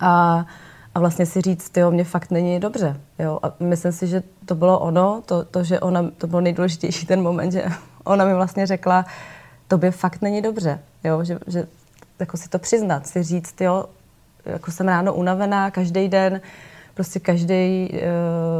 A 0.00 0.36
uh, 0.36 0.44
a 0.96 0.98
vlastně 0.98 1.26
si 1.26 1.40
říct, 1.40 1.76
jo, 1.76 1.90
mě 1.90 2.04
fakt 2.04 2.30
není 2.30 2.60
dobře. 2.60 3.00
Jo. 3.18 3.38
A 3.42 3.52
myslím 3.60 3.92
si, 3.92 4.06
že 4.06 4.22
to 4.46 4.54
bylo 4.54 4.78
ono, 4.78 5.22
to, 5.26 5.44
to, 5.44 5.64
že 5.64 5.80
ona, 5.80 6.10
to 6.18 6.26
bylo 6.26 6.40
nejdůležitější 6.40 7.06
ten 7.06 7.22
moment, 7.22 7.52
že 7.52 7.64
ona 8.04 8.24
mi 8.24 8.34
vlastně 8.34 8.66
řekla, 8.66 9.06
tobě 9.68 9.90
fakt 9.90 10.22
není 10.22 10.42
dobře, 10.42 10.78
jo? 11.04 11.24
Že, 11.24 11.38
že 11.46 11.66
jako 12.18 12.36
si 12.36 12.48
to 12.48 12.58
přiznat, 12.58 13.06
si 13.06 13.22
říct, 13.22 13.60
jo, 13.60 13.84
jako 14.46 14.70
jsem 14.70 14.88
ráno 14.88 15.14
unavená 15.14 15.70
každý 15.70 16.08
den, 16.08 16.40
prostě 16.94 17.20
každý 17.20 17.88
eh, 17.92 18.00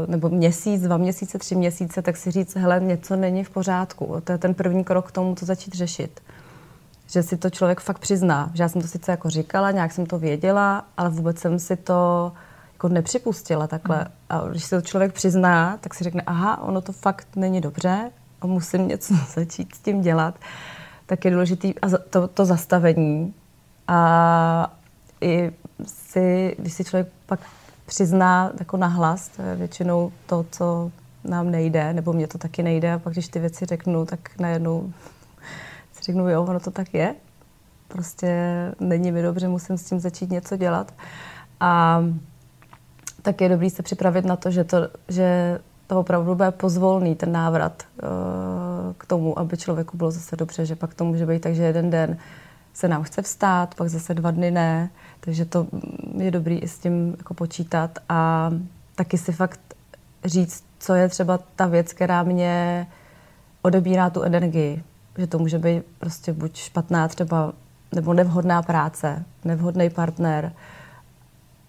nebo 0.07 0.29
měsíc, 0.29 0.83
dva 0.83 0.97
měsíce, 0.97 1.39
tři 1.39 1.55
měsíce, 1.55 2.03
tak 2.03 2.17
si 2.17 2.31
říct, 2.31 2.57
hele, 2.57 2.81
něco 2.81 3.17
není 3.17 3.45
v 3.45 3.51
pořádku. 3.51 4.17
To 4.25 4.33
je 4.33 4.39
ten 4.39 4.55
první 4.55 4.85
krok 4.85 5.09
k 5.09 5.13
tomu, 5.13 5.35
to 5.35 5.47
začít 5.47 5.75
řešit. 5.75 6.21
Že 7.07 7.23
si 7.23 7.37
to 7.37 7.51
člověk 7.51 7.81
fakt 7.81 7.99
přizná. 7.99 8.51
Že 8.55 8.63
já 8.63 8.69
jsem 8.69 8.83
to 8.83 8.89
sice 8.89 9.11
jako 9.11 9.31
říkala, 9.31 9.71
nějak 9.71 9.93
jsem 9.93 10.07
to 10.07 10.19
věděla, 10.19 10.85
ale 10.97 11.11
vůbec 11.11 11.39
jsem 11.39 11.59
si 11.59 11.77
to 11.77 12.33
jako 12.73 12.89
nepřipustila 12.89 13.67
takhle. 13.67 13.99
Mm. 13.99 14.07
A 14.29 14.49
když 14.49 14.65
se 14.65 14.77
to 14.77 14.87
člověk 14.87 15.13
přizná, 15.13 15.77
tak 15.81 15.95
si 15.95 16.05
řekne, 16.05 16.23
aha, 16.27 16.63
ono 16.63 16.81
to 16.81 16.93
fakt 16.93 17.29
není 17.37 17.61
dobře 17.61 18.11
a 18.41 18.47
musím 18.47 18.89
něco 18.89 19.15
začít 19.35 19.75
s 19.75 19.79
tím 19.79 20.01
dělat. 20.01 20.35
Tak 21.07 21.25
je 21.25 21.31
důležité 21.31 21.69
to, 22.11 22.29
to 22.29 22.45
zastavení. 22.45 23.35
A 23.89 24.73
i 25.21 25.53
si, 25.87 26.57
když 26.59 26.73
si 26.73 26.85
člověk 26.85 27.09
pak 27.27 27.41
přizná 27.87 28.53
jako 28.59 28.77
nahlas, 28.77 29.29
to 29.29 29.43
je 29.43 29.57
většinou 29.57 30.13
to, 30.27 30.47
co 30.51 30.91
nám 31.25 31.51
nejde, 31.51 31.93
nebo 31.93 32.13
mě 32.13 32.29
to 32.29 32.39
taky 32.39 32.63
nejde, 32.63 32.93
a 32.93 32.99
pak 32.99 33.13
když 33.13 33.29
ty 33.29 33.39
věci 33.39 33.67
řeknu, 33.67 34.07
tak 34.07 34.39
najednou 34.39 34.93
si 34.93 35.16
řeknu, 36.07 36.29
jo, 36.29 36.43
ono 36.43 36.61
to 36.61 36.71
tak 36.71 36.95
je. 36.95 37.15
Prostě 37.89 38.37
není 38.81 39.13
mi 39.13 39.23
dobře, 39.23 39.49
musím 39.49 39.79
s 39.79 39.85
tím 39.85 40.01
začít 40.01 40.31
něco 40.31 40.57
dělat. 40.57 40.95
A 41.61 42.03
tak 43.23 43.41
je 43.41 43.49
dobrý 43.49 43.71
se 43.71 43.83
připravit 43.83 44.25
na 44.25 44.37
to, 44.37 44.51
že 44.51 44.65
to, 44.65 44.77
že 45.09 45.59
to 45.87 46.01
opravdu 46.01 46.35
bude 46.35 46.51
pozvolný, 46.51 47.15
ten 47.15 47.33
návrat 47.33 47.83
uh, 48.03 48.09
k 48.99 49.07
tomu, 49.07 49.39
aby 49.39 49.57
člověku 49.57 49.97
bylo 49.97 50.11
zase 50.11 50.37
dobře, 50.37 50.67
že 50.67 50.77
pak 50.77 50.95
to 50.95 51.05
může 51.05 51.27
být 51.27 51.43
tak, 51.43 51.55
že 51.55 51.63
jeden 51.63 51.91
den 51.91 52.19
se 52.75 52.89
nám 52.89 53.03
chce 53.03 53.23
vstát, 53.23 53.75
pak 53.75 53.89
zase 53.89 54.15
dva 54.15 54.31
dny 54.31 54.51
ne, 54.51 54.91
takže 55.21 55.45
to 55.45 55.67
je 56.17 56.31
dobrý 56.31 56.59
i 56.59 56.69
s 56.69 56.79
tím 56.79 57.15
jako 57.19 57.35
počítat 57.35 57.99
a 58.09 58.51
taky 58.95 59.19
si 59.19 59.33
fakt 59.33 59.61
říct, 60.25 60.65
co 60.79 60.95
je 60.95 61.09
třeba 61.09 61.39
ta 61.57 61.67
věc, 61.67 61.93
která 61.93 62.23
mě 62.23 62.87
odebírá 63.63 64.11
tu 64.11 64.23
energii. 64.23 64.83
Že 65.19 65.27
to 65.27 65.39
může 65.39 65.59
být 65.59 65.83
prostě 65.99 66.33
buď 66.33 66.57
špatná 66.57 67.09
třeba, 67.09 67.53
nebo 67.95 68.15
nevhodná 68.15 68.63
práce, 68.63 69.25
nevhodný 69.45 69.91
partner. 69.91 70.53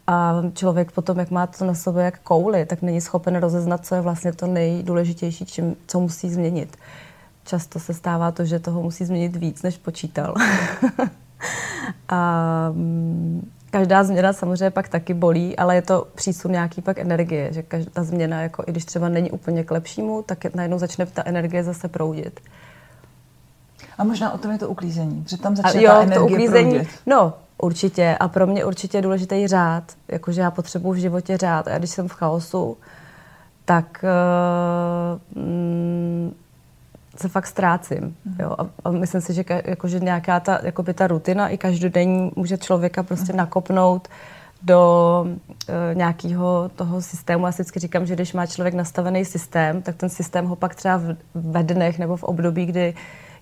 A 0.08 0.42
člověk 0.54 0.92
potom, 0.92 1.20
jak 1.20 1.32
má 1.32 1.48
to 1.48 1.66
na 1.66 1.74
sobě 1.74 2.04
jak 2.04 2.20
kouli, 2.20 2.66
tak 2.66 2.82
není 2.82 3.02
schopen 3.02 3.36
rozeznat, 3.36 3.86
co 3.86 3.96
je 3.96 4.02
vlastně 4.02 4.34
to 4.34 4.48
nejdůležitější, 4.48 5.46
čím, 5.46 5.76
co 5.88 6.00
musí 6.00 6.30
změnit. 6.30 6.78
Často 7.46 7.80
se 7.80 7.94
stává 7.94 8.32
to, 8.32 8.46
že 8.46 8.60
toho 8.60 8.84
musí 8.84 9.06
změnit 9.06 9.36
víc, 9.36 9.62
než 9.62 9.78
počítal. 9.78 10.36
A 12.10 12.70
mm, 12.72 13.52
každá 13.72 14.04
změna 14.04 14.34
samozřejmě 14.34 14.72
pak 14.72 14.90
taky 14.90 15.14
bolí, 15.14 15.58
ale 15.58 15.76
je 15.76 15.82
to 15.82 16.08
přísun 16.16 16.52
nějaký 16.52 16.82
pak 16.82 17.00
energie, 17.00 17.54
že 17.54 17.64
každá 17.64 18.04
změna, 18.04 18.42
jako 18.42 18.64
i 18.68 18.72
když 18.72 18.86
třeba 18.86 19.10
není 19.10 19.32
úplně 19.32 19.64
k 19.64 19.72
lepšímu, 19.72 20.24
tak 20.24 20.56
najednou 20.56 20.80
začne 20.80 21.06
ta 21.06 21.24
energie 21.26 21.64
zase 21.64 21.88
proudit. 21.88 22.40
A 23.98 24.04
možná 24.04 24.34
o 24.34 24.38
tom 24.38 24.52
je 24.52 24.58
to 24.58 24.70
uklízení, 24.70 25.26
že 25.28 25.38
tam 25.38 25.56
začne 25.56 25.80
a 25.80 25.84
jo, 25.84 25.90
ta 25.90 26.02
energie 26.02 26.20
to 26.20 26.26
uklízení, 26.26 26.70
proudit. 26.72 26.90
No, 27.06 27.34
určitě. 27.62 28.18
A 28.20 28.28
pro 28.28 28.48
mě 28.48 28.66
určitě 28.66 28.98
je 28.98 29.02
důležitý 29.02 29.48
řád. 29.48 29.84
Jakože 30.08 30.42
já 30.42 30.52
potřebuji 30.52 30.92
v 30.92 30.96
životě 30.96 31.38
řád. 31.38 31.68
A 31.68 31.78
když 31.78 31.90
jsem 31.90 32.08
v 32.08 32.14
chaosu, 32.14 32.78
tak 33.66 34.06
uh, 35.36 35.44
mm, 35.44 36.34
se 37.16 37.28
fakt 37.28 37.48
ztrácím. 37.48 38.16
Mm. 38.26 38.36
Jo? 38.40 38.56
A, 38.58 38.68
a 38.84 38.92
myslím 38.92 39.22
si, 39.22 39.34
že, 39.34 39.44
jako, 39.66 39.88
že 39.88 40.00
nějaká 40.00 40.40
ta, 40.40 40.60
jakoby 40.64 40.94
ta 40.94 41.08
rutina 41.08 41.50
i 41.50 41.58
každodenní 41.58 42.32
může 42.36 42.58
člověka 42.58 43.04
prostě 43.04 43.34
mm. 43.34 43.38
nakopnout 43.38 44.08
do 44.62 45.22
uh, 45.26 45.36
nějakého 45.94 46.72
toho 46.76 47.02
systému. 47.02 47.46
Já 47.46 47.52
si 47.52 47.62
vždycky 47.62 47.80
říkám, 47.80 48.06
že 48.06 48.16
když 48.16 48.34
má 48.34 48.46
člověk 48.46 48.74
nastavený 48.74 49.26
systém, 49.26 49.82
tak 49.82 49.96
ten 49.96 50.10
systém 50.10 50.46
ho 50.46 50.56
pak 50.56 50.76
třeba 50.76 50.98
v, 50.98 51.16
ve 51.36 51.64
dnech 51.64 52.00
nebo 52.00 52.18
v 52.18 52.24
období, 52.24 52.66
kdy 52.66 52.94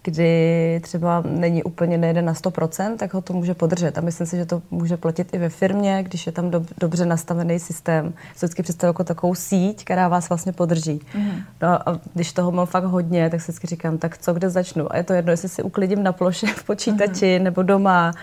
kdy 0.05 0.79
třeba 0.83 1.24
není 1.25 1.63
úplně 1.63 1.97
nejde 1.97 2.21
na 2.21 2.33
100%, 2.33 2.97
tak 2.97 3.13
ho 3.13 3.21
to 3.21 3.33
může 3.33 3.53
podržet. 3.53 3.97
A 3.97 4.01
myslím 4.01 4.27
si, 4.27 4.38
že 4.38 4.45
to 4.45 4.62
může 4.71 4.97
platit 4.97 5.33
i 5.33 5.38
ve 5.38 5.50
firmě, 5.50 6.03
když 6.03 6.25
je 6.25 6.31
tam 6.31 6.51
do, 6.51 6.65
dobře 6.77 7.05
nastavený 7.05 7.59
systém. 7.59 8.13
Co 8.35 8.45
vždycky 8.45 8.63
představuji 8.63 8.89
jako 8.89 9.03
takovou 9.03 9.35
síť, 9.35 9.83
která 9.83 10.07
vás 10.07 10.29
vlastně 10.29 10.51
podrží. 10.51 11.01
Mm. 11.15 11.31
No 11.62 11.89
a 11.89 12.00
když 12.13 12.33
toho 12.33 12.51
mám 12.51 12.65
fakt 12.65 12.83
hodně, 12.83 13.29
tak 13.29 13.41
si 13.41 13.51
vždycky 13.51 13.67
říkám, 13.67 13.97
tak 13.97 14.17
co, 14.17 14.33
kde 14.33 14.50
začnu? 14.50 14.93
A 14.93 14.97
je 14.97 15.03
to 15.03 15.13
jedno, 15.13 15.31
jestli 15.31 15.50
si 15.50 15.63
uklidím 15.63 16.03
na 16.03 16.12
ploše 16.12 16.47
v 16.47 16.63
počítači 16.63 17.39
mm. 17.39 17.43
nebo 17.43 17.63
doma, 17.63 18.13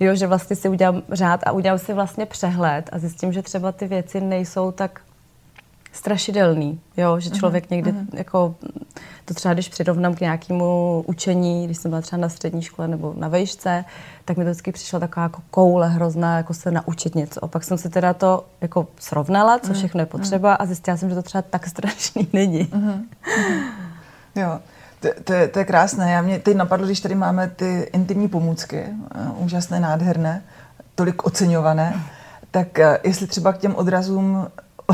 jo, 0.00 0.14
že 0.14 0.26
vlastně 0.26 0.56
si 0.56 0.68
udělám 0.68 1.02
řád 1.12 1.40
a 1.46 1.52
udělám 1.52 1.78
si 1.78 1.92
vlastně 1.92 2.26
přehled 2.26 2.90
a 2.92 2.98
zjistím, 2.98 3.32
že 3.32 3.42
třeba 3.42 3.72
ty 3.72 3.86
věci 3.86 4.20
nejsou 4.20 4.72
tak 4.72 5.00
strašidelný, 5.92 6.80
jo, 6.96 7.20
že 7.20 7.30
mhm, 7.30 7.38
člověk 7.38 7.64
uh-huh, 7.64 7.70
někdy 7.70 7.92
uh-huh. 7.92 8.06
jako 8.12 8.54
to 9.24 9.34
třeba, 9.34 9.54
když 9.54 9.68
přirovnám 9.68 10.14
k 10.14 10.20
nějakému 10.20 11.04
učení, 11.06 11.66
když 11.66 11.78
jsem 11.78 11.90
byla 11.90 12.00
třeba 12.00 12.20
na 12.20 12.28
střední 12.28 12.62
škole 12.62 12.88
nebo 12.88 13.14
na 13.16 13.28
vejšce, 13.28 13.84
tak 14.24 14.36
mi 14.36 14.44
to 14.44 14.50
vždycky 14.50 14.72
přišla 14.72 15.00
taková 15.00 15.22
jako 15.22 15.42
koule 15.50 15.88
hrozná, 15.88 16.36
jako 16.36 16.54
se 16.54 16.70
naučit 16.70 17.14
něco. 17.14 17.44
A 17.44 17.48
pak 17.48 17.64
jsem 17.64 17.78
si 17.78 17.88
teda 17.88 18.14
to 18.14 18.44
jako 18.60 18.86
srovnala, 19.00 19.58
co 19.58 19.66
mhm, 19.66 19.74
všechno 19.74 20.00
je 20.00 20.06
potřeba 20.06 20.54
a 20.54 20.66
zjistila 20.66 20.96
jsem, 20.96 21.08
že 21.08 21.14
to 21.14 21.22
třeba 21.22 21.42
tak 21.42 21.66
strašný 21.76 22.28
není. 22.32 22.64
Uh-huh. 22.64 23.00
Jo. 24.34 24.58
To, 25.00 25.08
to, 25.24 25.32
je, 25.32 25.48
to 25.48 25.58
je 25.58 25.64
krásné. 25.64 26.12
Já 26.12 26.22
mě 26.22 26.38
teď 26.38 26.56
napadlo, 26.56 26.86
když 26.86 27.00
tady 27.00 27.14
máme 27.14 27.48
ty 27.48 27.90
intimní 27.92 28.28
pomůcky, 28.28 28.84
uh, 29.28 29.44
úžasné, 29.44 29.80
nádherné, 29.80 30.42
tolik 30.94 31.26
oceňované, 31.26 32.02
tak 32.50 32.66
uh, 32.78 32.84
jestli 33.04 33.26
třeba 33.26 33.52
k 33.52 33.58
těm 33.58 33.74
odrazům 33.74 34.46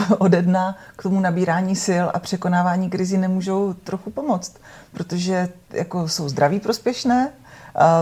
ode 0.18 0.42
dna 0.42 0.76
k 0.96 1.02
tomu 1.02 1.20
nabírání 1.20 1.76
sil 1.86 2.06
a 2.14 2.18
překonávání 2.18 2.90
krizi 2.90 3.18
nemůžou 3.18 3.72
trochu 3.72 4.10
pomoct, 4.10 4.56
protože 4.92 5.48
jako 5.72 6.08
jsou 6.08 6.28
zdraví 6.28 6.60
prospěšné, 6.60 7.32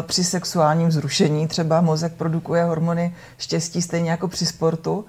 při 0.02 0.24
sexuálním 0.24 0.90
zrušení 0.90 1.48
třeba 1.48 1.80
mozek 1.80 2.12
produkuje 2.12 2.64
hormony 2.64 3.14
štěstí 3.38 3.82
stejně 3.82 4.10
jako 4.10 4.28
při 4.28 4.46
sportu. 4.46 5.04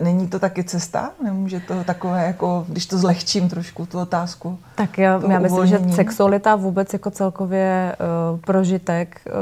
Není 0.00 0.28
to 0.28 0.38
taky 0.38 0.64
cesta? 0.64 1.10
Nemůže 1.24 1.60
to 1.60 1.84
takové, 1.84 2.26
jako, 2.26 2.64
když 2.68 2.86
to 2.86 2.98
zlehčím 2.98 3.48
trošku, 3.48 3.86
tu 3.86 4.00
otázku? 4.00 4.58
Tak 4.74 4.98
já, 4.98 5.20
já 5.28 5.38
myslím, 5.38 5.66
že 5.66 5.80
sexualita 5.94 6.56
vůbec 6.56 6.92
jako 6.92 7.10
celkově 7.10 7.96
uh, 8.32 8.40
prožitek 8.40 9.20
uh, 9.26 9.32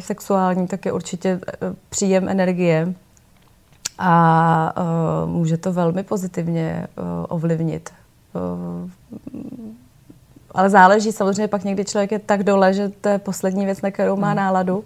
sexuální, 0.00 0.66
tak 0.66 0.86
je 0.86 0.92
určitě 0.92 1.34
uh, 1.34 1.74
příjem 1.88 2.28
energie 2.28 2.94
a 3.98 4.74
uh, 5.24 5.30
může 5.30 5.56
to 5.56 5.72
velmi 5.72 6.02
pozitivně 6.02 6.86
uh, 6.98 7.04
ovlivnit. 7.28 7.90
Uh, 8.34 8.90
ale 10.54 10.70
záleží 10.70 11.12
samozřejmě 11.12 11.48
pak 11.48 11.64
někdy 11.64 11.84
člověk 11.84 12.12
je 12.12 12.18
tak 12.18 12.42
dole, 12.42 12.74
že 12.74 12.88
to 12.88 13.08
je 13.08 13.18
poslední 13.18 13.64
věc, 13.64 13.82
na 13.82 13.90
kterou 13.90 14.16
má 14.16 14.28
hmm. 14.28 14.36
náladu. 14.36 14.84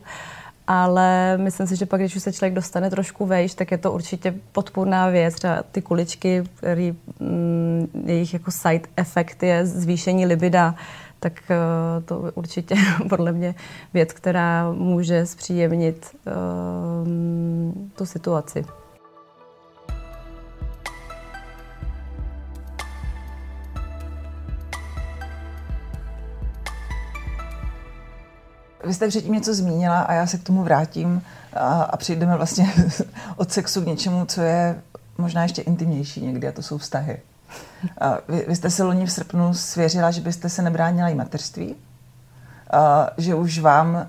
Ale 0.67 1.39
myslím 1.39 1.67
si, 1.67 1.77
že 1.77 1.87
pak, 1.87 2.01
když 2.01 2.17
už 2.17 2.23
se 2.23 2.33
člověk 2.33 2.55
dostane 2.55 2.91
trošku 2.91 3.27
vejš, 3.27 3.55
tak 3.55 3.71
je 3.71 3.79
to 3.79 3.93
určitě 3.93 4.35
podpůrná 4.53 5.09
věc. 5.09 5.35
Třeba 5.35 5.63
ty 5.73 5.83
kuličky, 5.83 6.43
který 6.55 6.97
mm, 7.21 7.89
jejich 8.05 8.33
jako 8.33 8.51
side 8.51 8.89
efekt 8.97 9.43
je 9.43 9.67
zvýšení 9.67 10.27
libida, 10.27 10.75
tak 11.21 11.33
uh, 11.51 12.05
to 12.05 12.31
určitě 12.35 12.75
podle 13.09 13.33
mě 13.33 13.55
věc, 13.95 14.13
která 14.13 14.73
může 14.73 15.27
zpříjemnit 15.27 16.17
uh, 16.27 16.33
tu 17.95 18.07
situaci. 18.07 18.65
Vy 28.87 28.95
jste 28.95 29.09
předtím 29.09 29.33
něco 29.33 29.55
zmínila 29.55 30.01
a 30.01 30.13
já 30.13 30.27
se 30.27 30.39
k 30.39 30.43
tomu 30.43 30.63
vrátím 30.63 31.23
a, 31.53 31.83
a 31.83 31.97
přijdeme 31.97 32.37
vlastně 32.37 32.73
od 33.37 33.53
sexu 33.53 33.83
k 33.83 33.87
něčemu, 33.87 34.27
co 34.27 34.41
je 34.41 34.83
možná 35.19 35.43
ještě 35.43 35.63
intimnější 35.63 36.21
někdy 36.21 36.49
a 36.49 36.53
to 36.53 36.63
jsou 36.63 36.79
vztahy. 36.79 37.19
A 38.01 38.19
vy, 38.29 38.45
vy 38.49 38.57
jste 38.57 38.71
se 38.71 38.83
loni 38.83 39.07
v 39.07 39.13
srpnu 39.13 39.55
svěřila, 39.55 40.11
že 40.11 40.21
byste 40.21 40.49
se 40.49 40.63
nebránila 40.63 41.09
i 41.09 41.15
mateřství, 41.15 41.75
a, 42.71 43.11
že 43.17 43.35
už 43.35 43.59
vám 43.59 43.97
a, 43.97 44.07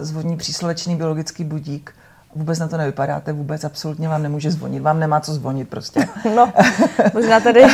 zvoní 0.00 0.36
příslovečný 0.36 0.96
biologický 0.96 1.44
budík 1.44 1.94
Vůbec 2.34 2.58
na 2.58 2.68
to 2.68 2.76
nevypadáte, 2.76 3.32
vůbec 3.32 3.64
absolutně 3.64 4.08
vám 4.08 4.22
nemůže 4.22 4.50
zvonit. 4.50 4.82
Vám 4.82 5.00
nemá 5.00 5.20
co 5.20 5.34
zvonit 5.34 5.68
prostě. 5.68 6.08
No, 6.36 6.52
možná 7.14 7.40
tady. 7.40 7.62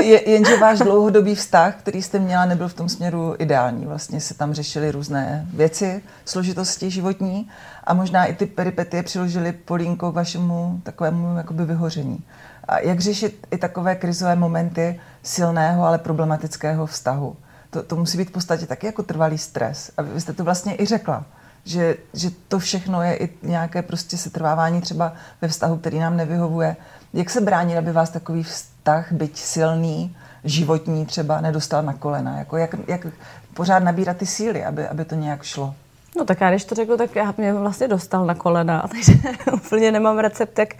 Je, 0.00 0.30
jenže 0.30 0.56
váš 0.56 0.78
dlouhodobý 0.78 1.34
vztah, 1.34 1.74
který 1.76 2.02
jste 2.02 2.18
měla, 2.18 2.44
nebyl 2.44 2.68
v 2.68 2.74
tom 2.74 2.88
směru 2.88 3.34
ideální. 3.38 3.86
Vlastně 3.86 4.20
se 4.20 4.34
tam 4.34 4.52
řešily 4.52 4.90
různé 4.90 5.46
věci, 5.54 6.02
složitosti 6.24 6.90
životní 6.90 7.48
a 7.84 7.94
možná 7.94 8.24
i 8.24 8.34
ty 8.34 8.46
peripetie 8.46 9.02
přiložily 9.02 9.52
polínko 9.52 10.12
k 10.12 10.14
vašemu 10.14 10.80
takovému 10.82 11.36
jakoby 11.36 11.64
vyhoření. 11.64 12.24
A 12.64 12.78
jak 12.78 13.00
řešit 13.00 13.46
i 13.50 13.58
takové 13.58 13.94
krizové 13.94 14.36
momenty 14.36 15.00
silného, 15.22 15.84
ale 15.84 15.98
problematického 15.98 16.86
vztahu? 16.86 17.36
to, 17.70 17.82
to 17.82 17.96
musí 17.96 18.18
být 18.18 18.28
v 18.28 18.32
podstatě 18.32 18.66
taky 18.66 18.86
jako 18.86 19.02
trvalý 19.02 19.38
stres. 19.38 19.90
A 19.96 20.02
vy 20.02 20.20
jste 20.20 20.32
to 20.32 20.44
vlastně 20.44 20.74
i 20.82 20.86
řekla, 20.86 21.24
že, 21.64 21.96
že 22.14 22.30
to 22.48 22.58
všechno 22.58 23.02
je 23.02 23.16
i 23.16 23.28
nějaké 23.42 23.82
prostě 23.82 24.16
setrvávání 24.16 24.80
třeba 24.80 25.12
ve 25.42 25.48
vztahu, 25.48 25.76
který 25.76 25.98
nám 25.98 26.16
nevyhovuje. 26.16 26.76
Jak 27.12 27.30
se 27.30 27.40
bránit, 27.40 27.76
aby 27.76 27.92
vás 27.92 28.10
takový 28.10 28.42
vztah, 28.42 29.12
byť 29.12 29.36
silný, 29.36 30.16
životní 30.44 31.06
třeba, 31.06 31.40
nedostal 31.40 31.82
na 31.82 31.92
kolena? 31.92 32.38
Jako 32.38 32.56
jak, 32.56 32.74
jak 32.88 33.06
pořád 33.54 33.78
nabírat 33.78 34.16
ty 34.16 34.26
síly, 34.26 34.64
aby, 34.64 34.88
aby 34.88 35.04
to 35.04 35.14
nějak 35.14 35.42
šlo? 35.42 35.74
No 36.16 36.24
tak 36.24 36.40
já 36.40 36.50
když 36.50 36.64
to 36.64 36.74
řeknu, 36.74 36.96
tak 36.96 37.16
já 37.16 37.34
mě 37.36 37.52
vlastně 37.52 37.88
dostal 37.88 38.26
na 38.26 38.34
kolena, 38.34 38.88
takže 38.90 39.12
úplně 39.52 39.92
nemám 39.92 40.18
recept, 40.18 40.58
jak, 40.58 40.74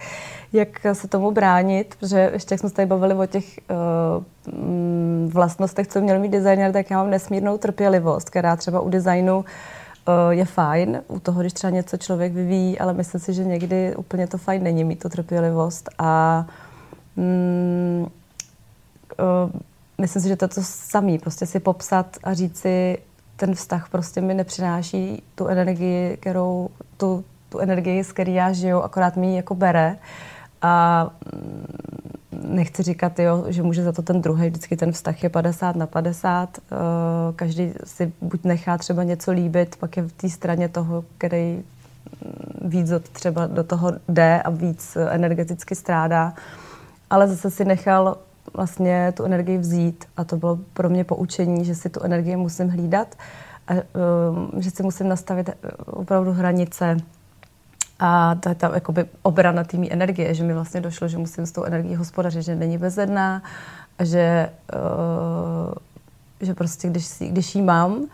jak 0.53 0.79
se 0.93 1.07
tomu 1.07 1.31
bránit, 1.31 1.95
protože 1.99 2.29
ještě 2.33 2.53
jak 2.53 2.59
jsme 2.59 2.69
se 2.69 2.75
tady 2.75 2.85
bavili 2.85 3.13
o 3.13 3.25
těch 3.25 3.59
uh, 3.69 5.33
vlastnostech, 5.33 5.87
co 5.87 6.01
měl 6.01 6.19
mít 6.19 6.31
designer, 6.31 6.71
tak 6.71 6.91
já 6.91 6.97
mám 6.97 7.09
nesmírnou 7.09 7.57
trpělivost, 7.57 8.29
která 8.29 8.55
třeba 8.55 8.79
u 8.79 8.89
designu 8.89 9.37
uh, 9.37 9.45
je 10.29 10.45
fajn, 10.45 11.01
u 11.07 11.19
toho, 11.19 11.41
když 11.41 11.53
třeba 11.53 11.71
něco 11.71 11.97
člověk 11.97 12.33
vyvíjí, 12.33 12.79
ale 12.79 12.93
myslím 12.93 13.21
si, 13.21 13.33
že 13.33 13.43
někdy 13.43 13.95
úplně 13.95 14.27
to 14.27 14.37
fajn 14.37 14.63
není 14.63 14.83
mít 14.83 14.99
tu 14.99 15.09
trpělivost 15.09 15.89
a 15.97 16.45
um, 17.15 18.01
uh, 18.03 19.51
myslím 19.97 20.21
si, 20.21 20.27
že 20.27 20.35
to 20.35 20.45
je 20.45 20.49
to 20.49 20.61
samý, 20.63 21.19
prostě 21.19 21.45
si 21.45 21.59
popsat 21.59 22.17
a 22.23 22.33
říct 22.33 22.57
si, 22.57 22.97
ten 23.35 23.55
vztah 23.55 23.89
prostě 23.89 24.21
mi 24.21 24.33
nepřináší 24.33 25.23
tu 25.35 25.47
energii, 25.47 26.17
kterou, 26.17 26.69
tu, 26.97 27.23
tu 27.49 27.59
energii, 27.59 28.03
z 28.03 28.11
které 28.11 28.31
já 28.31 28.53
žiju, 28.53 28.81
akorát 28.81 29.17
mi 29.17 29.27
ji 29.27 29.35
jako 29.35 29.55
bere. 29.55 29.97
A 30.61 31.03
mm, 31.33 31.90
nechci 32.51 32.83
říkat, 32.83 33.19
jo, 33.19 33.45
že 33.47 33.63
může 33.63 33.83
za 33.83 33.91
to 33.91 34.01
ten 34.01 34.21
druhý, 34.21 34.49
vždycky 34.49 34.77
ten 34.77 34.91
vztah 34.91 35.23
je 35.23 35.29
50 35.29 35.75
na 35.75 35.87
50. 35.87 36.57
Eh, 36.57 36.75
každý 37.35 37.73
si 37.83 38.13
buď 38.21 38.43
nechá 38.43 38.77
třeba 38.77 39.03
něco 39.03 39.31
líbit, 39.31 39.75
pak 39.75 39.97
je 39.97 40.03
v 40.03 40.11
té 40.11 40.29
straně 40.29 40.69
toho, 40.69 41.03
který 41.17 41.53
mm, 41.53 42.69
víc 42.69 42.91
třeba 43.11 43.47
do 43.47 43.63
toho 43.63 43.91
jde 44.09 44.41
a 44.41 44.49
víc 44.49 44.97
energeticky 45.09 45.75
strádá. 45.75 46.33
Ale 47.09 47.27
zase 47.27 47.51
si 47.51 47.65
nechal 47.65 48.17
vlastně 48.53 49.13
tu 49.17 49.23
energii 49.23 49.57
vzít 49.57 50.05
a 50.17 50.23
to 50.23 50.37
bylo 50.37 50.59
pro 50.73 50.89
mě 50.89 51.03
poučení, 51.03 51.65
že 51.65 51.75
si 51.75 51.89
tu 51.89 52.01
energii 52.03 52.35
musím 52.35 52.69
hlídat 52.69 53.15
a 53.67 53.73
um, 53.73 54.61
že 54.61 54.71
si 54.71 54.83
musím 54.83 55.07
nastavit 55.07 55.49
eh, 55.49 55.53
opravdu 55.85 56.31
hranice 56.31 56.97
a 58.03 58.35
to 58.35 58.49
je 58.49 58.55
ta 58.55 58.71
jakoby 58.73 59.05
obrana 59.21 59.63
té 59.63 59.89
energie, 59.89 60.33
že 60.33 60.43
mi 60.43 60.53
vlastně 60.53 60.81
došlo, 60.81 61.07
že 61.07 61.17
musím 61.17 61.45
s 61.45 61.51
tou 61.51 61.63
energií 61.63 61.95
hospodařit, 61.95 62.43
že 62.43 62.55
není 62.55 62.77
bezedná 62.77 63.41
že, 64.03 64.49
uh, 64.73 65.73
že 66.41 66.53
prostě 66.53 66.87
když, 66.87 67.05
si, 67.05 67.27
když 67.27 67.55
jí 67.55 67.61
mám, 67.61 68.05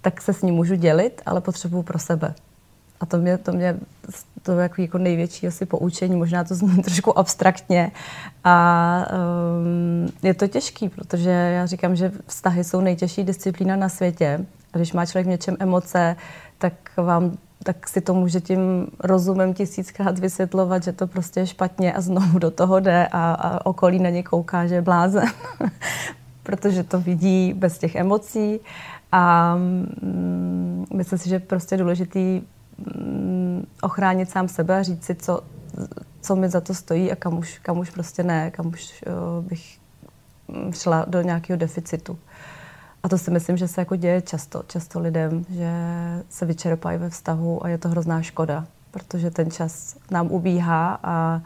tak 0.00 0.20
se 0.20 0.32
s 0.32 0.42
ní 0.42 0.52
můžu 0.52 0.74
dělit, 0.74 1.22
ale 1.26 1.40
potřebuju 1.40 1.82
pro 1.82 1.98
sebe. 1.98 2.34
A 3.00 3.06
to 3.06 3.18
mě, 3.18 3.38
to 3.38 3.52
mě 3.52 3.76
to 4.42 4.52
je 4.52 4.62
jako, 4.62 4.82
jako 4.82 4.98
největší 4.98 5.46
asi 5.46 5.66
poučení, 5.66 6.16
možná 6.16 6.44
to 6.44 6.54
zní 6.54 6.82
trošku 6.82 7.18
abstraktně. 7.18 7.90
A 8.44 9.06
um, 9.62 10.08
je 10.22 10.34
to 10.34 10.48
těžký, 10.48 10.88
protože 10.88 11.30
já 11.30 11.66
říkám, 11.66 11.96
že 11.96 12.12
vztahy 12.26 12.64
jsou 12.64 12.80
nejtěžší 12.80 13.24
disciplína 13.24 13.76
na 13.76 13.88
světě. 13.88 14.46
A 14.72 14.76
když 14.76 14.92
má 14.92 15.06
člověk 15.06 15.26
v 15.26 15.30
něčem 15.30 15.56
emoce, 15.60 16.16
tak 16.58 16.72
vám 16.96 17.38
tak 17.62 17.88
si 17.88 18.00
to 18.00 18.14
může 18.14 18.40
tím 18.40 18.86
rozumem 19.00 19.54
tisíckrát 19.54 20.18
vysvětlovat, 20.18 20.82
že 20.82 20.92
to 20.92 21.06
prostě 21.06 21.40
je 21.40 21.46
špatně 21.46 21.92
a 21.92 22.00
znovu 22.00 22.38
do 22.38 22.50
toho 22.50 22.80
jde 22.80 23.06
a, 23.12 23.32
a 23.32 23.66
okolí 23.66 23.98
na 23.98 24.10
ně 24.10 24.22
kouká, 24.22 24.66
že 24.66 24.74
je 24.74 24.82
blázen. 24.82 25.24
protože 26.42 26.84
to 26.84 27.00
vidí 27.00 27.52
bez 27.52 27.78
těch 27.78 27.94
emocí. 27.94 28.60
A 29.12 29.54
mm, 29.56 30.84
myslím 30.94 31.18
si, 31.18 31.28
že 31.28 31.38
prostě 31.38 31.74
je 31.74 31.78
důležitý 31.78 32.42
Mm, 32.86 33.66
ochránit 33.82 34.30
sám 34.30 34.48
sebe 34.48 34.78
a 34.78 34.82
říct 34.82 35.04
si, 35.04 35.14
co, 35.14 35.40
co 36.20 36.36
mi 36.36 36.48
za 36.48 36.60
to 36.60 36.74
stojí 36.74 37.12
a 37.12 37.16
kam 37.16 37.38
už, 37.38 37.58
kam 37.58 37.78
už 37.78 37.90
prostě 37.90 38.22
ne, 38.22 38.50
kam 38.50 38.66
už 38.66 39.04
uh, 39.06 39.44
bych 39.44 39.78
mm, 40.48 40.72
šla 40.72 41.04
do 41.08 41.22
nějakého 41.22 41.56
deficitu. 41.56 42.18
A 43.02 43.08
to 43.08 43.18
si 43.18 43.30
myslím, 43.30 43.56
že 43.56 43.68
se 43.68 43.80
jako 43.80 43.96
děje 43.96 44.22
často, 44.22 44.62
často 44.66 45.00
lidem, 45.00 45.44
že 45.50 45.72
se 46.28 46.46
vyčerpají 46.46 46.98
ve 46.98 47.10
vztahu 47.10 47.64
a 47.64 47.68
je 47.68 47.78
to 47.78 47.88
hrozná 47.88 48.22
škoda, 48.22 48.66
protože 48.90 49.30
ten 49.30 49.50
čas 49.50 49.96
nám 50.10 50.30
ubíhá 50.30 50.98
a 51.02 51.42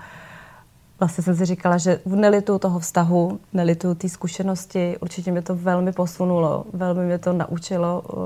vlastně 0.98 1.24
jsem 1.24 1.36
si 1.36 1.44
říkala, 1.44 1.78
že 1.78 2.00
nelitu 2.06 2.58
toho 2.58 2.78
vztahu, 2.78 3.40
nelitu 3.52 3.94
té 3.94 4.08
zkušenosti, 4.08 4.96
určitě 5.00 5.32
mě 5.32 5.42
to 5.42 5.54
velmi 5.54 5.92
posunulo, 5.92 6.64
velmi 6.72 7.04
mě 7.04 7.18
to 7.18 7.32
naučilo 7.32 8.02
uh, 8.02 8.20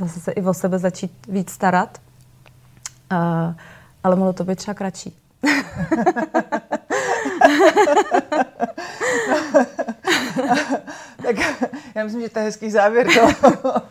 zase 0.00 0.20
se 0.20 0.32
i 0.32 0.42
o 0.42 0.54
sebe 0.54 0.78
začít 0.78 1.12
víc 1.28 1.50
starat, 1.50 1.98
uh, 3.12 3.18
ale 4.04 4.16
mohlo 4.16 4.32
to 4.32 4.44
být 4.44 4.56
třeba 4.56 4.74
kratší. 4.74 5.16
tak 11.24 11.36
já 11.94 12.04
myslím, 12.04 12.22
že 12.22 12.28
to 12.28 12.38
je 12.38 12.44
hezký 12.44 12.70
závěr 12.70 13.06
toho, 13.14 13.72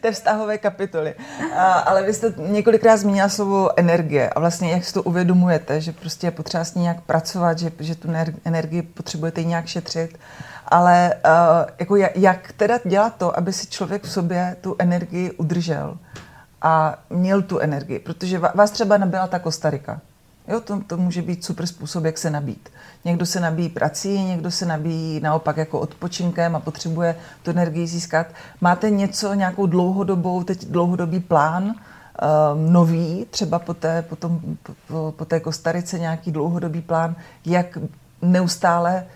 té 0.00 0.12
vztahové 0.12 0.58
kapitoly. 0.58 1.14
A, 1.56 1.72
ale 1.72 2.02
vy 2.02 2.14
jste 2.14 2.34
několikrát 2.36 2.96
zmínila 2.96 3.28
slovo 3.28 3.78
energie 3.78 4.30
a 4.30 4.40
vlastně 4.40 4.72
jak 4.72 4.84
si 4.84 4.92
to 4.92 5.02
uvědomujete, 5.02 5.80
že 5.80 5.92
prostě 5.92 6.26
je 6.26 6.30
potřeba 6.30 6.64
s 6.64 6.74
ní 6.74 6.82
nějak 6.82 7.00
pracovat, 7.00 7.58
že, 7.58 7.72
že 7.78 7.94
tu 7.94 8.08
energii 8.44 8.82
potřebujete 8.82 9.44
nějak 9.44 9.66
šetřit, 9.66 10.18
ale 10.68 11.14
uh, 11.14 11.70
jako 11.78 11.96
jak, 11.96 12.16
jak 12.16 12.52
teda 12.52 12.78
dělat 12.84 13.16
to, 13.16 13.38
aby 13.38 13.52
si 13.52 13.66
člověk 13.66 14.02
v 14.02 14.12
sobě 14.12 14.56
tu 14.60 14.76
energii 14.78 15.30
udržel 15.30 15.98
a 16.62 16.98
měl 17.10 17.42
tu 17.42 17.58
energii, 17.58 17.98
protože 17.98 18.38
vás 18.38 18.70
třeba 18.70 18.96
nabila 18.98 19.26
ta 19.26 19.38
Kostarika. 19.38 20.00
Jo, 20.48 20.60
to, 20.60 20.80
to 20.86 20.96
může 20.96 21.22
být 21.22 21.44
super 21.44 21.66
způsob, 21.66 22.04
jak 22.04 22.18
se 22.18 22.30
nabít. 22.30 22.68
Někdo 23.04 23.26
se 23.26 23.40
nabíjí 23.40 23.68
prací, 23.68 24.24
někdo 24.24 24.50
se 24.50 24.66
nabíjí 24.66 25.20
naopak 25.20 25.56
jako 25.56 25.80
odpočinkem 25.80 26.56
a 26.56 26.60
potřebuje 26.60 27.16
tu 27.42 27.50
energii 27.50 27.86
získat. 27.86 28.26
Máte 28.60 28.90
něco, 28.90 29.34
nějakou 29.34 29.66
dlouhodobou, 29.66 30.44
teď 30.44 30.66
dlouhodobý 30.66 31.20
plán, 31.20 31.64
um, 31.64 32.72
nový, 32.72 33.26
třeba 33.30 33.58
po 33.58 33.74
té, 33.74 34.02
po, 34.02 34.16
tom, 34.16 34.40
po, 34.88 35.14
po 35.16 35.24
té 35.24 35.40
Kostarice 35.40 35.98
nějaký 35.98 36.32
dlouhodobý 36.32 36.80
plán, 36.80 37.16
jak 37.46 37.78
neustále 38.22 39.06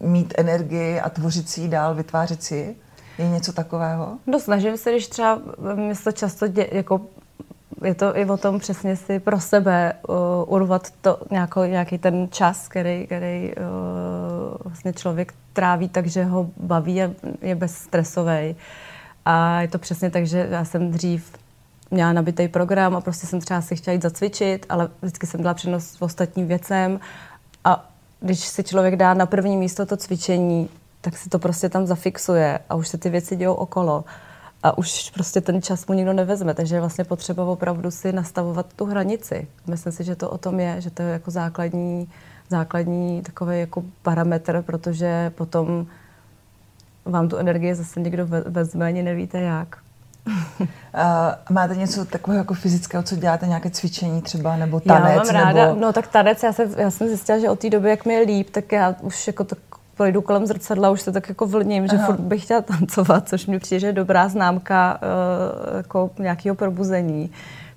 uh, 0.00 0.08
mít 0.10 0.34
energii 0.36 1.00
a 1.00 1.10
tvořit 1.10 1.48
si 1.48 1.60
ji 1.60 1.68
dál, 1.68 1.94
vytvářet 1.94 2.42
si 2.42 2.76
Je 3.18 3.28
něco 3.28 3.52
takového? 3.52 4.18
No 4.26 4.40
snažím 4.40 4.76
se, 4.76 4.90
když 4.90 5.08
třeba 5.08 5.40
mi 5.74 5.94
to 6.04 6.12
často 6.12 6.46
dě, 6.46 6.68
jako 6.72 7.00
je 7.84 7.94
to 7.94 8.16
i 8.16 8.24
o 8.24 8.36
tom 8.36 8.58
přesně 8.58 8.96
si 8.96 9.20
pro 9.20 9.40
sebe 9.40 9.92
uh, 10.08 10.16
urvat 10.46 10.90
to 11.00 11.18
nějako, 11.30 11.64
nějaký 11.64 11.98
ten 11.98 12.28
čas, 12.30 12.68
který, 12.68 13.06
který 13.06 13.52
uh, 13.56 13.64
vlastně 14.64 14.92
člověk 14.92 15.34
tráví 15.52 15.88
tak, 15.88 16.06
že 16.06 16.24
ho 16.24 16.50
baví 16.56 17.02
a 17.02 17.10
je 17.42 17.54
bezstresový. 17.54 18.56
A 19.24 19.60
je 19.60 19.68
to 19.68 19.78
přesně 19.78 20.10
tak, 20.10 20.26
že 20.26 20.48
já 20.50 20.64
jsem 20.64 20.90
dřív 20.90 21.32
měla 21.90 22.12
nabitý 22.12 22.48
program 22.48 22.96
a 22.96 23.00
prostě 23.00 23.26
jsem 23.26 23.40
třeba 23.40 23.60
si 23.60 23.76
chtěla 23.76 23.92
jít 23.92 24.02
zacvičit, 24.02 24.66
ale 24.68 24.88
vždycky 25.02 25.26
jsem 25.26 25.42
dala 25.42 25.54
přednost 25.54 25.96
ostatním 26.02 26.46
věcem 26.46 27.00
a 27.64 27.90
když 28.20 28.38
si 28.38 28.64
člověk 28.64 28.96
dá 28.96 29.14
na 29.14 29.26
první 29.26 29.56
místo 29.56 29.86
to 29.86 29.96
cvičení, 29.96 30.68
tak 31.00 31.16
si 31.16 31.28
to 31.28 31.38
prostě 31.38 31.68
tam 31.68 31.86
zafixuje 31.86 32.58
a 32.70 32.74
už 32.74 32.88
se 32.88 32.98
ty 32.98 33.10
věci 33.10 33.36
dějou 33.36 33.54
okolo 33.54 34.04
a 34.62 34.78
už 34.78 35.10
prostě 35.10 35.40
ten 35.40 35.62
čas 35.62 35.86
mu 35.86 35.94
nikdo 35.94 36.12
nevezme, 36.12 36.54
takže 36.54 36.76
je 36.76 36.80
vlastně 36.80 37.04
potřeba 37.04 37.44
opravdu 37.44 37.90
si 37.90 38.12
nastavovat 38.12 38.66
tu 38.76 38.84
hranici. 38.84 39.48
Myslím 39.66 39.92
si, 39.92 40.04
že 40.04 40.16
to 40.16 40.30
o 40.30 40.38
tom 40.38 40.60
je, 40.60 40.80
že 40.80 40.90
to 40.90 41.02
je 41.02 41.08
jako 41.08 41.30
základní, 41.30 42.08
základní 42.48 43.22
takový 43.22 43.60
jako 43.60 43.82
parametr, 44.02 44.62
protože 44.62 45.32
potom 45.34 45.86
vám 47.04 47.28
tu 47.28 47.36
energii 47.36 47.74
zase 47.74 48.00
někdo 48.00 48.26
vezme, 48.46 48.86
ani 48.86 49.02
nevíte 49.02 49.40
jak. 49.40 49.78
A 50.94 51.38
máte 51.50 51.76
něco 51.76 52.04
takového 52.04 52.38
jako 52.38 52.54
fyzického, 52.54 53.02
co 53.02 53.16
děláte, 53.16 53.46
nějaké 53.46 53.70
cvičení 53.70 54.22
třeba, 54.22 54.56
nebo 54.56 54.80
tanec? 54.80 55.10
Já 55.10 55.16
mám 55.16 55.44
ráda, 55.44 55.66
nebo... 55.66 55.80
no 55.80 55.92
tak 55.92 56.06
tanec, 56.06 56.42
já, 56.42 56.52
se, 56.52 56.68
já 56.76 56.90
jsem 56.90 57.08
zjistila, 57.08 57.38
že 57.38 57.50
od 57.50 57.58
té 57.58 57.70
doby, 57.70 57.90
jak 57.90 58.04
mi 58.04 58.14
je 58.14 58.20
líp, 58.20 58.50
tak 58.50 58.72
já 58.72 58.94
už 59.00 59.26
jako 59.26 59.44
tak 59.44 59.58
projdu 59.98 60.22
kolem 60.22 60.46
zrcadla, 60.46 60.90
už 60.90 61.00
se 61.00 61.12
tak 61.12 61.28
jako 61.28 61.46
vlním, 61.46 61.88
že 61.88 61.98
furt 61.98 62.20
bych 62.20 62.44
chtěla 62.44 62.62
tancovat, 62.62 63.28
což 63.28 63.46
mi 63.46 63.58
přijde, 63.58 63.80
že 63.80 63.86
je 63.86 63.92
dobrá 63.92 64.28
známka 64.28 65.00
uh, 65.02 65.76
jako 65.76 66.10
nějakého 66.18 66.54
probuzení, 66.54 67.30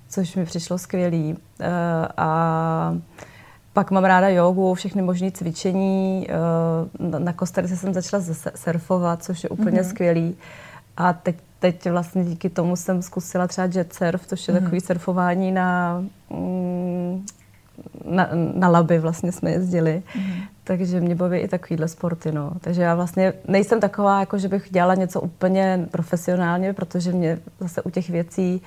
což 0.08 0.36
mi 0.36 0.44
přišlo 0.44 0.78
skvělý. 0.78 1.32
Uh, 1.32 1.66
a 2.16 2.96
pak 3.72 3.90
mám 3.90 4.04
ráda 4.04 4.28
jogu, 4.28 4.74
všechny 4.74 5.02
možné 5.02 5.30
cvičení. 5.30 6.28
Uh, 7.00 7.18
na 7.18 7.32
Kostarice 7.32 7.76
jsem 7.76 7.94
začala 7.94 8.22
surfovat, 8.54 9.22
což 9.22 9.42
je 9.44 9.48
úplně 9.48 9.80
mm-hmm. 9.80 9.88
skvělý. 9.88 10.36
A 10.96 11.12
teď, 11.12 11.36
teď 11.58 11.90
vlastně 11.90 12.24
díky 12.24 12.50
tomu 12.50 12.76
jsem 12.76 13.02
zkusila 13.02 13.46
třeba 13.48 13.68
jet 13.74 13.92
surf, 13.92 14.26
což 14.26 14.48
je 14.48 14.54
mm-hmm. 14.54 14.62
takový 14.62 14.80
surfování 14.80 15.52
na, 15.52 15.98
mm, 16.30 17.26
na, 18.04 18.28
na 18.54 18.68
laby 18.68 18.98
vlastně 18.98 19.32
jsme 19.32 19.50
jezdili. 19.50 20.02
Mm-hmm. 20.16 20.42
Takže 20.64 21.00
mě 21.00 21.14
baví 21.14 21.38
i 21.38 21.48
takovýhle 21.48 21.88
sporty, 21.88 22.32
no. 22.32 22.52
Takže 22.60 22.82
já 22.82 22.94
vlastně 22.94 23.32
nejsem 23.48 23.80
taková, 23.80 24.20
jako 24.20 24.38
že 24.38 24.48
bych 24.48 24.70
dělala 24.70 24.94
něco 24.94 25.20
úplně 25.20 25.88
profesionálně, 25.90 26.72
protože 26.72 27.12
mě 27.12 27.38
zase 27.60 27.82
u 27.82 27.90
těch 27.90 28.10
věcí 28.10 28.62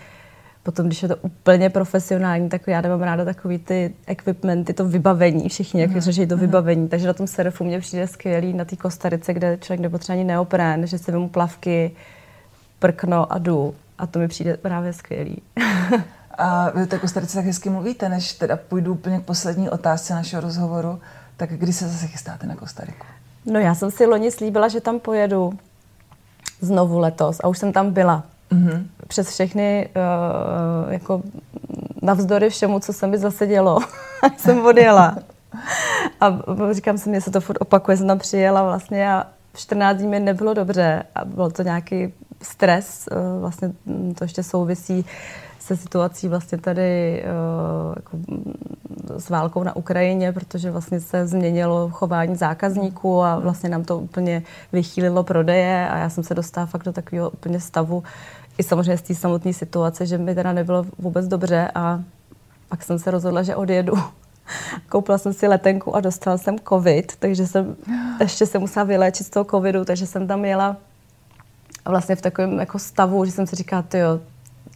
Potom, 0.66 0.86
když 0.86 1.04
je 1.04 1.10
to 1.10 1.16
úplně 1.16 1.70
profesionální, 1.70 2.50
tak 2.50 2.62
já 2.68 2.82
nemám 2.82 3.02
ráda 3.02 3.26
takový 3.26 3.58
ty 3.58 3.94
equipmenty, 4.08 4.74
to 4.74 4.86
vybavení, 4.86 5.50
všichni, 5.50 5.82
jak 5.82 5.98
řeší 5.98 6.28
to 6.28 6.38
vybavení. 6.38 6.90
Takže 6.90 7.08
na 7.08 7.14
tom 7.14 7.28
surfu 7.28 7.64
mě 7.64 7.80
přijde 7.80 8.08
skvělý, 8.08 8.54
na 8.54 8.66
té 8.66 8.76
kostarice, 8.76 9.34
kde 9.34 9.58
člověk 9.62 9.80
nepotřebuje 9.82 10.20
ani 10.20 10.28
neoprén, 10.28 10.88
že 10.88 10.98
si 10.98 11.12
vemu 11.12 11.30
plavky, 11.30 11.92
prkno 12.80 13.34
a 13.34 13.38
jdu. 13.38 13.76
A 13.98 14.08
to 14.08 14.20
mi 14.20 14.28
přijde 14.28 14.58
právě 14.58 14.94
skvělý. 14.94 15.42
a 16.38 16.70
vy 16.70 16.84
o 16.84 16.86
té 16.86 17.00
kostarice 17.00 17.38
tak 17.38 17.46
hezky 17.46 17.70
mluvíte, 17.70 18.10
než 18.10 18.34
teda 18.34 18.58
půjdu 18.58 18.94
úplně 18.94 19.20
k 19.20 19.24
poslední 19.24 19.70
otázce 19.70 20.14
našeho 20.14 20.42
rozhovoru. 20.42 21.00
Tak 21.38 21.50
kdy 21.50 21.74
se 21.74 21.88
zase 21.88 22.08
chystáte 22.08 22.48
na 22.48 22.56
Kostariku? 22.56 23.06
No 23.46 23.60
já 23.60 23.76
jsem 23.76 23.92
si 23.92 24.06
loni 24.06 24.32
slíbila, 24.32 24.68
že 24.68 24.82
tam 24.82 25.00
pojedu 25.00 25.54
znovu 26.62 27.00
letos 27.00 27.40
a 27.44 27.48
už 27.48 27.58
jsem 27.58 27.74
tam 27.74 27.92
byla. 27.92 28.24
Mm-hmm. 28.52 28.84
Přes 29.08 29.30
všechny, 29.30 29.90
uh, 29.96 30.94
jako 30.94 31.22
navzdory 32.02 32.50
všemu, 32.50 32.80
co 32.80 32.94
se 32.94 33.08
mi 33.08 33.18
zase 33.18 33.48
dělo, 33.48 33.80
jsem 34.38 34.66
odjela. 34.66 35.18
A 36.22 36.40
říkám 36.72 36.98
si, 36.98 37.10
mě 37.10 37.22
se 37.22 37.32
to 37.32 37.42
furt 37.42 37.58
opakuje, 37.62 37.98
jsem 37.98 38.08
tam 38.08 38.20
přijela 38.20 38.64
vlastně 38.64 39.12
a 39.12 39.28
14 39.56 39.98
dní 39.98 40.08
mi 40.08 40.20
nebylo 40.20 40.54
dobře 40.54 41.04
a 41.16 41.26
bylo 41.26 41.50
to 41.50 41.64
nějaký 41.64 42.14
stres, 42.42 43.10
uh, 43.12 43.42
vlastně 43.42 43.72
to 44.18 44.24
ještě 44.24 44.44
souvisí 44.44 45.06
se 45.66 45.78
situací 45.78 46.28
vlastně 46.28 46.58
tady 46.58 47.24
uh, 47.24 47.94
jako 47.96 48.18
s 49.18 49.30
válkou 49.30 49.64
na 49.64 49.76
Ukrajině, 49.76 50.32
protože 50.32 50.72
vlastně 50.72 51.00
se 51.00 51.28
změnilo 51.28 51.90
chování 51.90 52.36
zákazníků 52.36 53.24
a 53.24 53.40
vlastně 53.40 53.70
nám 53.70 53.84
to 53.84 54.00
úplně 54.00 54.44
vychýlilo 54.72 55.24
prodeje 55.24 55.90
a 55.90 55.98
já 55.98 56.10
jsem 56.10 56.24
se 56.24 56.34
dostala 56.34 56.68
fakt 56.68 56.84
do 56.84 56.94
takového 56.94 57.30
úplně 57.30 57.60
stavu, 57.60 58.04
i 58.58 58.64
samozřejmě 58.64 58.98
z 58.98 59.02
té 59.02 59.16
samotné 59.16 59.54
situace, 59.54 60.06
že 60.06 60.18
mi 60.18 60.36
teda 60.36 60.54
nebylo 60.54 60.86
vůbec 61.00 61.28
dobře 61.28 61.72
a 61.76 62.00
pak 62.70 62.84
jsem 62.84 63.00
se 63.00 63.12
rozhodla, 63.12 63.44
že 63.44 63.56
odjedu. 63.56 63.94
Koupila 64.90 65.18
jsem 65.18 65.34
si 65.34 65.48
letenku 65.48 65.96
a 65.96 66.00
dostala 66.00 66.38
jsem 66.38 66.60
covid, 66.70 67.16
takže 67.20 67.48
jsem 67.48 67.76
ještě 68.20 68.46
se 68.46 68.60
musela 68.60 68.84
vyléčit 68.84 69.28
z 69.28 69.30
toho 69.30 69.44
covidu, 69.44 69.86
takže 69.86 70.08
jsem 70.08 70.28
tam 70.28 70.46
jela 70.46 70.78
vlastně 71.86 72.16
v 72.16 72.22
takovém 72.22 72.60
jako 72.60 72.80
stavu, 72.80 73.26
že 73.26 73.32
jsem 73.32 73.48
si 73.48 73.56
říkala, 73.56 73.84
jo, 73.94 74.20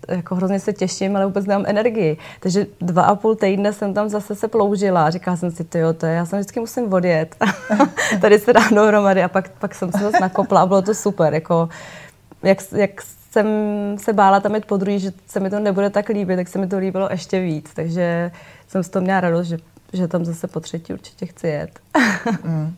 jako 0.08 0.36
hrozně 0.36 0.60
se 0.60 0.74
těším, 0.74 1.16
ale 1.16 1.26
vůbec 1.26 1.46
nemám 1.46 1.66
energii. 1.68 2.18
Takže 2.40 2.68
dva 2.82 3.04
a 3.04 3.16
půl 3.16 3.36
týdne 3.36 3.74
jsem 3.74 3.94
tam 3.94 4.10
zase 4.10 4.36
se 4.36 4.48
ploužila. 4.48 5.10
Říkala 5.10 5.38
jsem 5.38 5.52
si, 5.52 5.66
jo, 5.76 5.94
to 5.94 6.06
je, 6.06 6.14
já 6.14 6.26
jsem 6.26 6.40
vždycky 6.40 6.60
musím 6.60 6.94
odjet. 6.94 7.36
Tady 8.22 8.40
se 8.40 8.54
dá 8.54 8.70
dohromady 8.70 9.24
a 9.24 9.28
pak, 9.28 9.50
pak 9.50 9.76
jsem 9.76 9.92
se 9.92 10.00
zase 10.00 10.18
nakopla 10.22 10.62
a 10.62 10.66
bylo 10.66 10.82
to 10.82 10.94
super. 10.94 11.34
Jako, 11.34 11.70
jak, 12.44 12.58
jak 12.76 13.02
jsem 13.32 13.48
se 13.98 14.14
bála 14.14 14.40
tam 14.40 14.56
jít 14.56 14.66
po 14.66 14.78
druhý, 14.78 15.00
že 15.00 15.12
se 15.28 15.40
mi 15.40 15.50
to 15.50 15.60
nebude 15.60 15.90
tak 15.90 16.10
líbit, 16.10 16.36
tak 16.36 16.48
se 16.48 16.60
mi 16.60 16.68
to 16.68 16.78
líbilo 16.78 17.08
ještě 17.12 17.40
víc. 17.40 17.72
Takže 17.74 18.32
jsem 18.68 18.84
z 18.84 18.90
toho 18.90 19.04
měla 19.04 19.22
radost, 19.22 19.48
že, 19.48 19.58
že 19.94 20.08
tam 20.08 20.26
zase 20.26 20.48
po 20.48 20.60
třetí 20.60 20.94
určitě 20.94 21.26
chci 21.26 21.48
jet. 21.48 21.80
mm. 22.44 22.74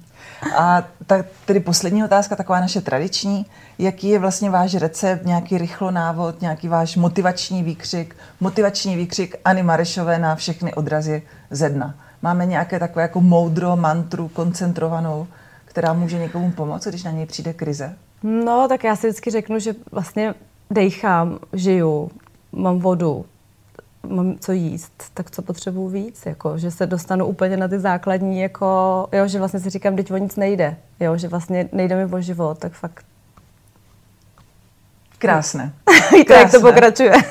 A 0.57 0.83
tak 1.05 1.25
tedy 1.45 1.59
poslední 1.59 2.03
otázka, 2.03 2.35
taková 2.35 2.59
naše 2.59 2.81
tradiční. 2.81 3.45
Jaký 3.79 4.09
je 4.09 4.19
vlastně 4.19 4.49
váš 4.49 4.75
recept, 4.75 5.25
nějaký 5.25 5.57
rychlo 5.57 5.91
návod, 5.91 6.41
nějaký 6.41 6.67
váš 6.67 6.95
motivační 6.95 7.63
výkřik, 7.63 8.15
motivační 8.39 8.95
výkřik 8.95 9.35
Ani 9.45 9.63
Marešové 9.63 10.19
na 10.19 10.35
všechny 10.35 10.73
odrazy 10.73 11.23
ze 11.49 11.69
dna? 11.69 11.95
Máme 12.21 12.45
nějaké 12.45 12.79
takové 12.79 13.01
jako 13.01 13.21
moudro, 13.21 13.75
mantru 13.75 14.27
koncentrovanou, 14.27 15.27
která 15.65 15.93
může 15.93 16.19
někomu 16.19 16.51
pomoct, 16.51 16.87
když 16.87 17.03
na 17.03 17.11
něj 17.11 17.25
přijde 17.25 17.53
krize? 17.53 17.95
No, 18.23 18.67
tak 18.67 18.83
já 18.83 18.95
si 18.95 19.07
vždycky 19.07 19.31
řeknu, 19.31 19.59
že 19.59 19.75
vlastně 19.91 20.33
dejchám, 20.69 21.39
žiju, 21.53 22.11
mám 22.51 22.79
vodu, 22.79 23.25
mám 24.07 24.35
co 24.39 24.51
jíst, 24.51 24.91
tak 25.13 25.31
co 25.31 25.41
potřebuju 25.41 25.87
víc, 25.87 26.25
jako, 26.25 26.57
že 26.57 26.71
se 26.71 26.85
dostanu 26.85 27.25
úplně 27.25 27.57
na 27.57 27.67
ty 27.67 27.79
základní, 27.79 28.41
jako, 28.41 29.07
jo, 29.11 29.27
že 29.27 29.39
vlastně 29.39 29.59
si 29.59 29.69
říkám, 29.69 29.95
teď 29.95 30.11
o 30.11 30.17
nic 30.17 30.35
nejde, 30.35 30.77
jo, 30.99 31.17
že 31.17 31.27
vlastně 31.27 31.69
nejde 31.71 32.05
mi 32.05 32.13
o 32.13 32.21
život, 32.21 32.57
tak 32.59 32.71
fakt. 32.71 33.05
Krásné. 35.17 35.73
Víte, 36.13 36.33
jak 36.33 36.51
to 36.51 36.61
pokračuje. 36.61 37.13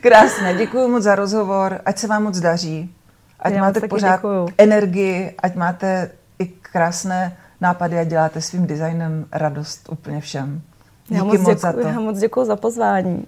Krásné, 0.00 0.54
děkuji 0.54 0.88
moc 0.88 1.02
za 1.02 1.14
rozhovor, 1.14 1.80
ať 1.84 1.98
se 1.98 2.06
vám 2.06 2.22
moc 2.22 2.40
daří, 2.40 2.94
ať 3.40 3.52
Já 3.52 3.60
máte 3.60 3.80
pořád 3.88 4.16
děkuju. 4.16 4.48
energii, 4.58 5.34
ať 5.42 5.54
máte 5.54 6.10
i 6.38 6.46
krásné 6.46 7.36
nápady 7.60 7.98
a 7.98 8.04
děláte 8.04 8.40
svým 8.40 8.66
designem 8.66 9.26
radost 9.32 9.88
úplně 9.92 10.20
všem. 10.20 10.62
Díky 11.08 11.14
já 11.14 11.24
moc, 11.24 11.32
moc 11.32 11.40
děkuju, 11.40 11.58
za 11.58 11.72
to. 11.72 11.80
Já 11.80 12.00
moc 12.00 12.18
děkuji 12.18 12.44
za 12.44 12.56
pozvání. 12.56 13.26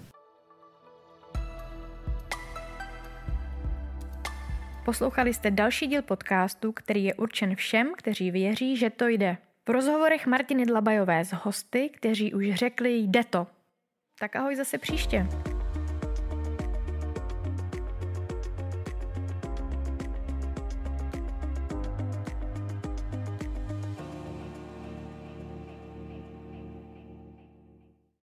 Poslouchali 4.85 5.33
jste 5.33 5.51
další 5.51 5.87
díl 5.87 6.01
podcastu, 6.01 6.71
který 6.71 7.03
je 7.03 7.13
určen 7.13 7.55
všem, 7.55 7.93
kteří 7.97 8.31
věří, 8.31 8.77
že 8.77 8.89
to 8.89 9.07
jde. 9.07 9.37
V 9.67 9.69
rozhovorech 9.69 10.27
Martiny 10.27 10.65
Dlabajové 10.65 11.25
s 11.25 11.33
hosty, 11.33 11.89
kteří 11.89 12.33
už 12.33 12.53
řekli 12.53 12.97
jde 12.97 13.23
to. 13.23 13.47
Tak 14.19 14.35
ahoj 14.35 14.55
zase 14.55 14.77
příště. 14.77 15.27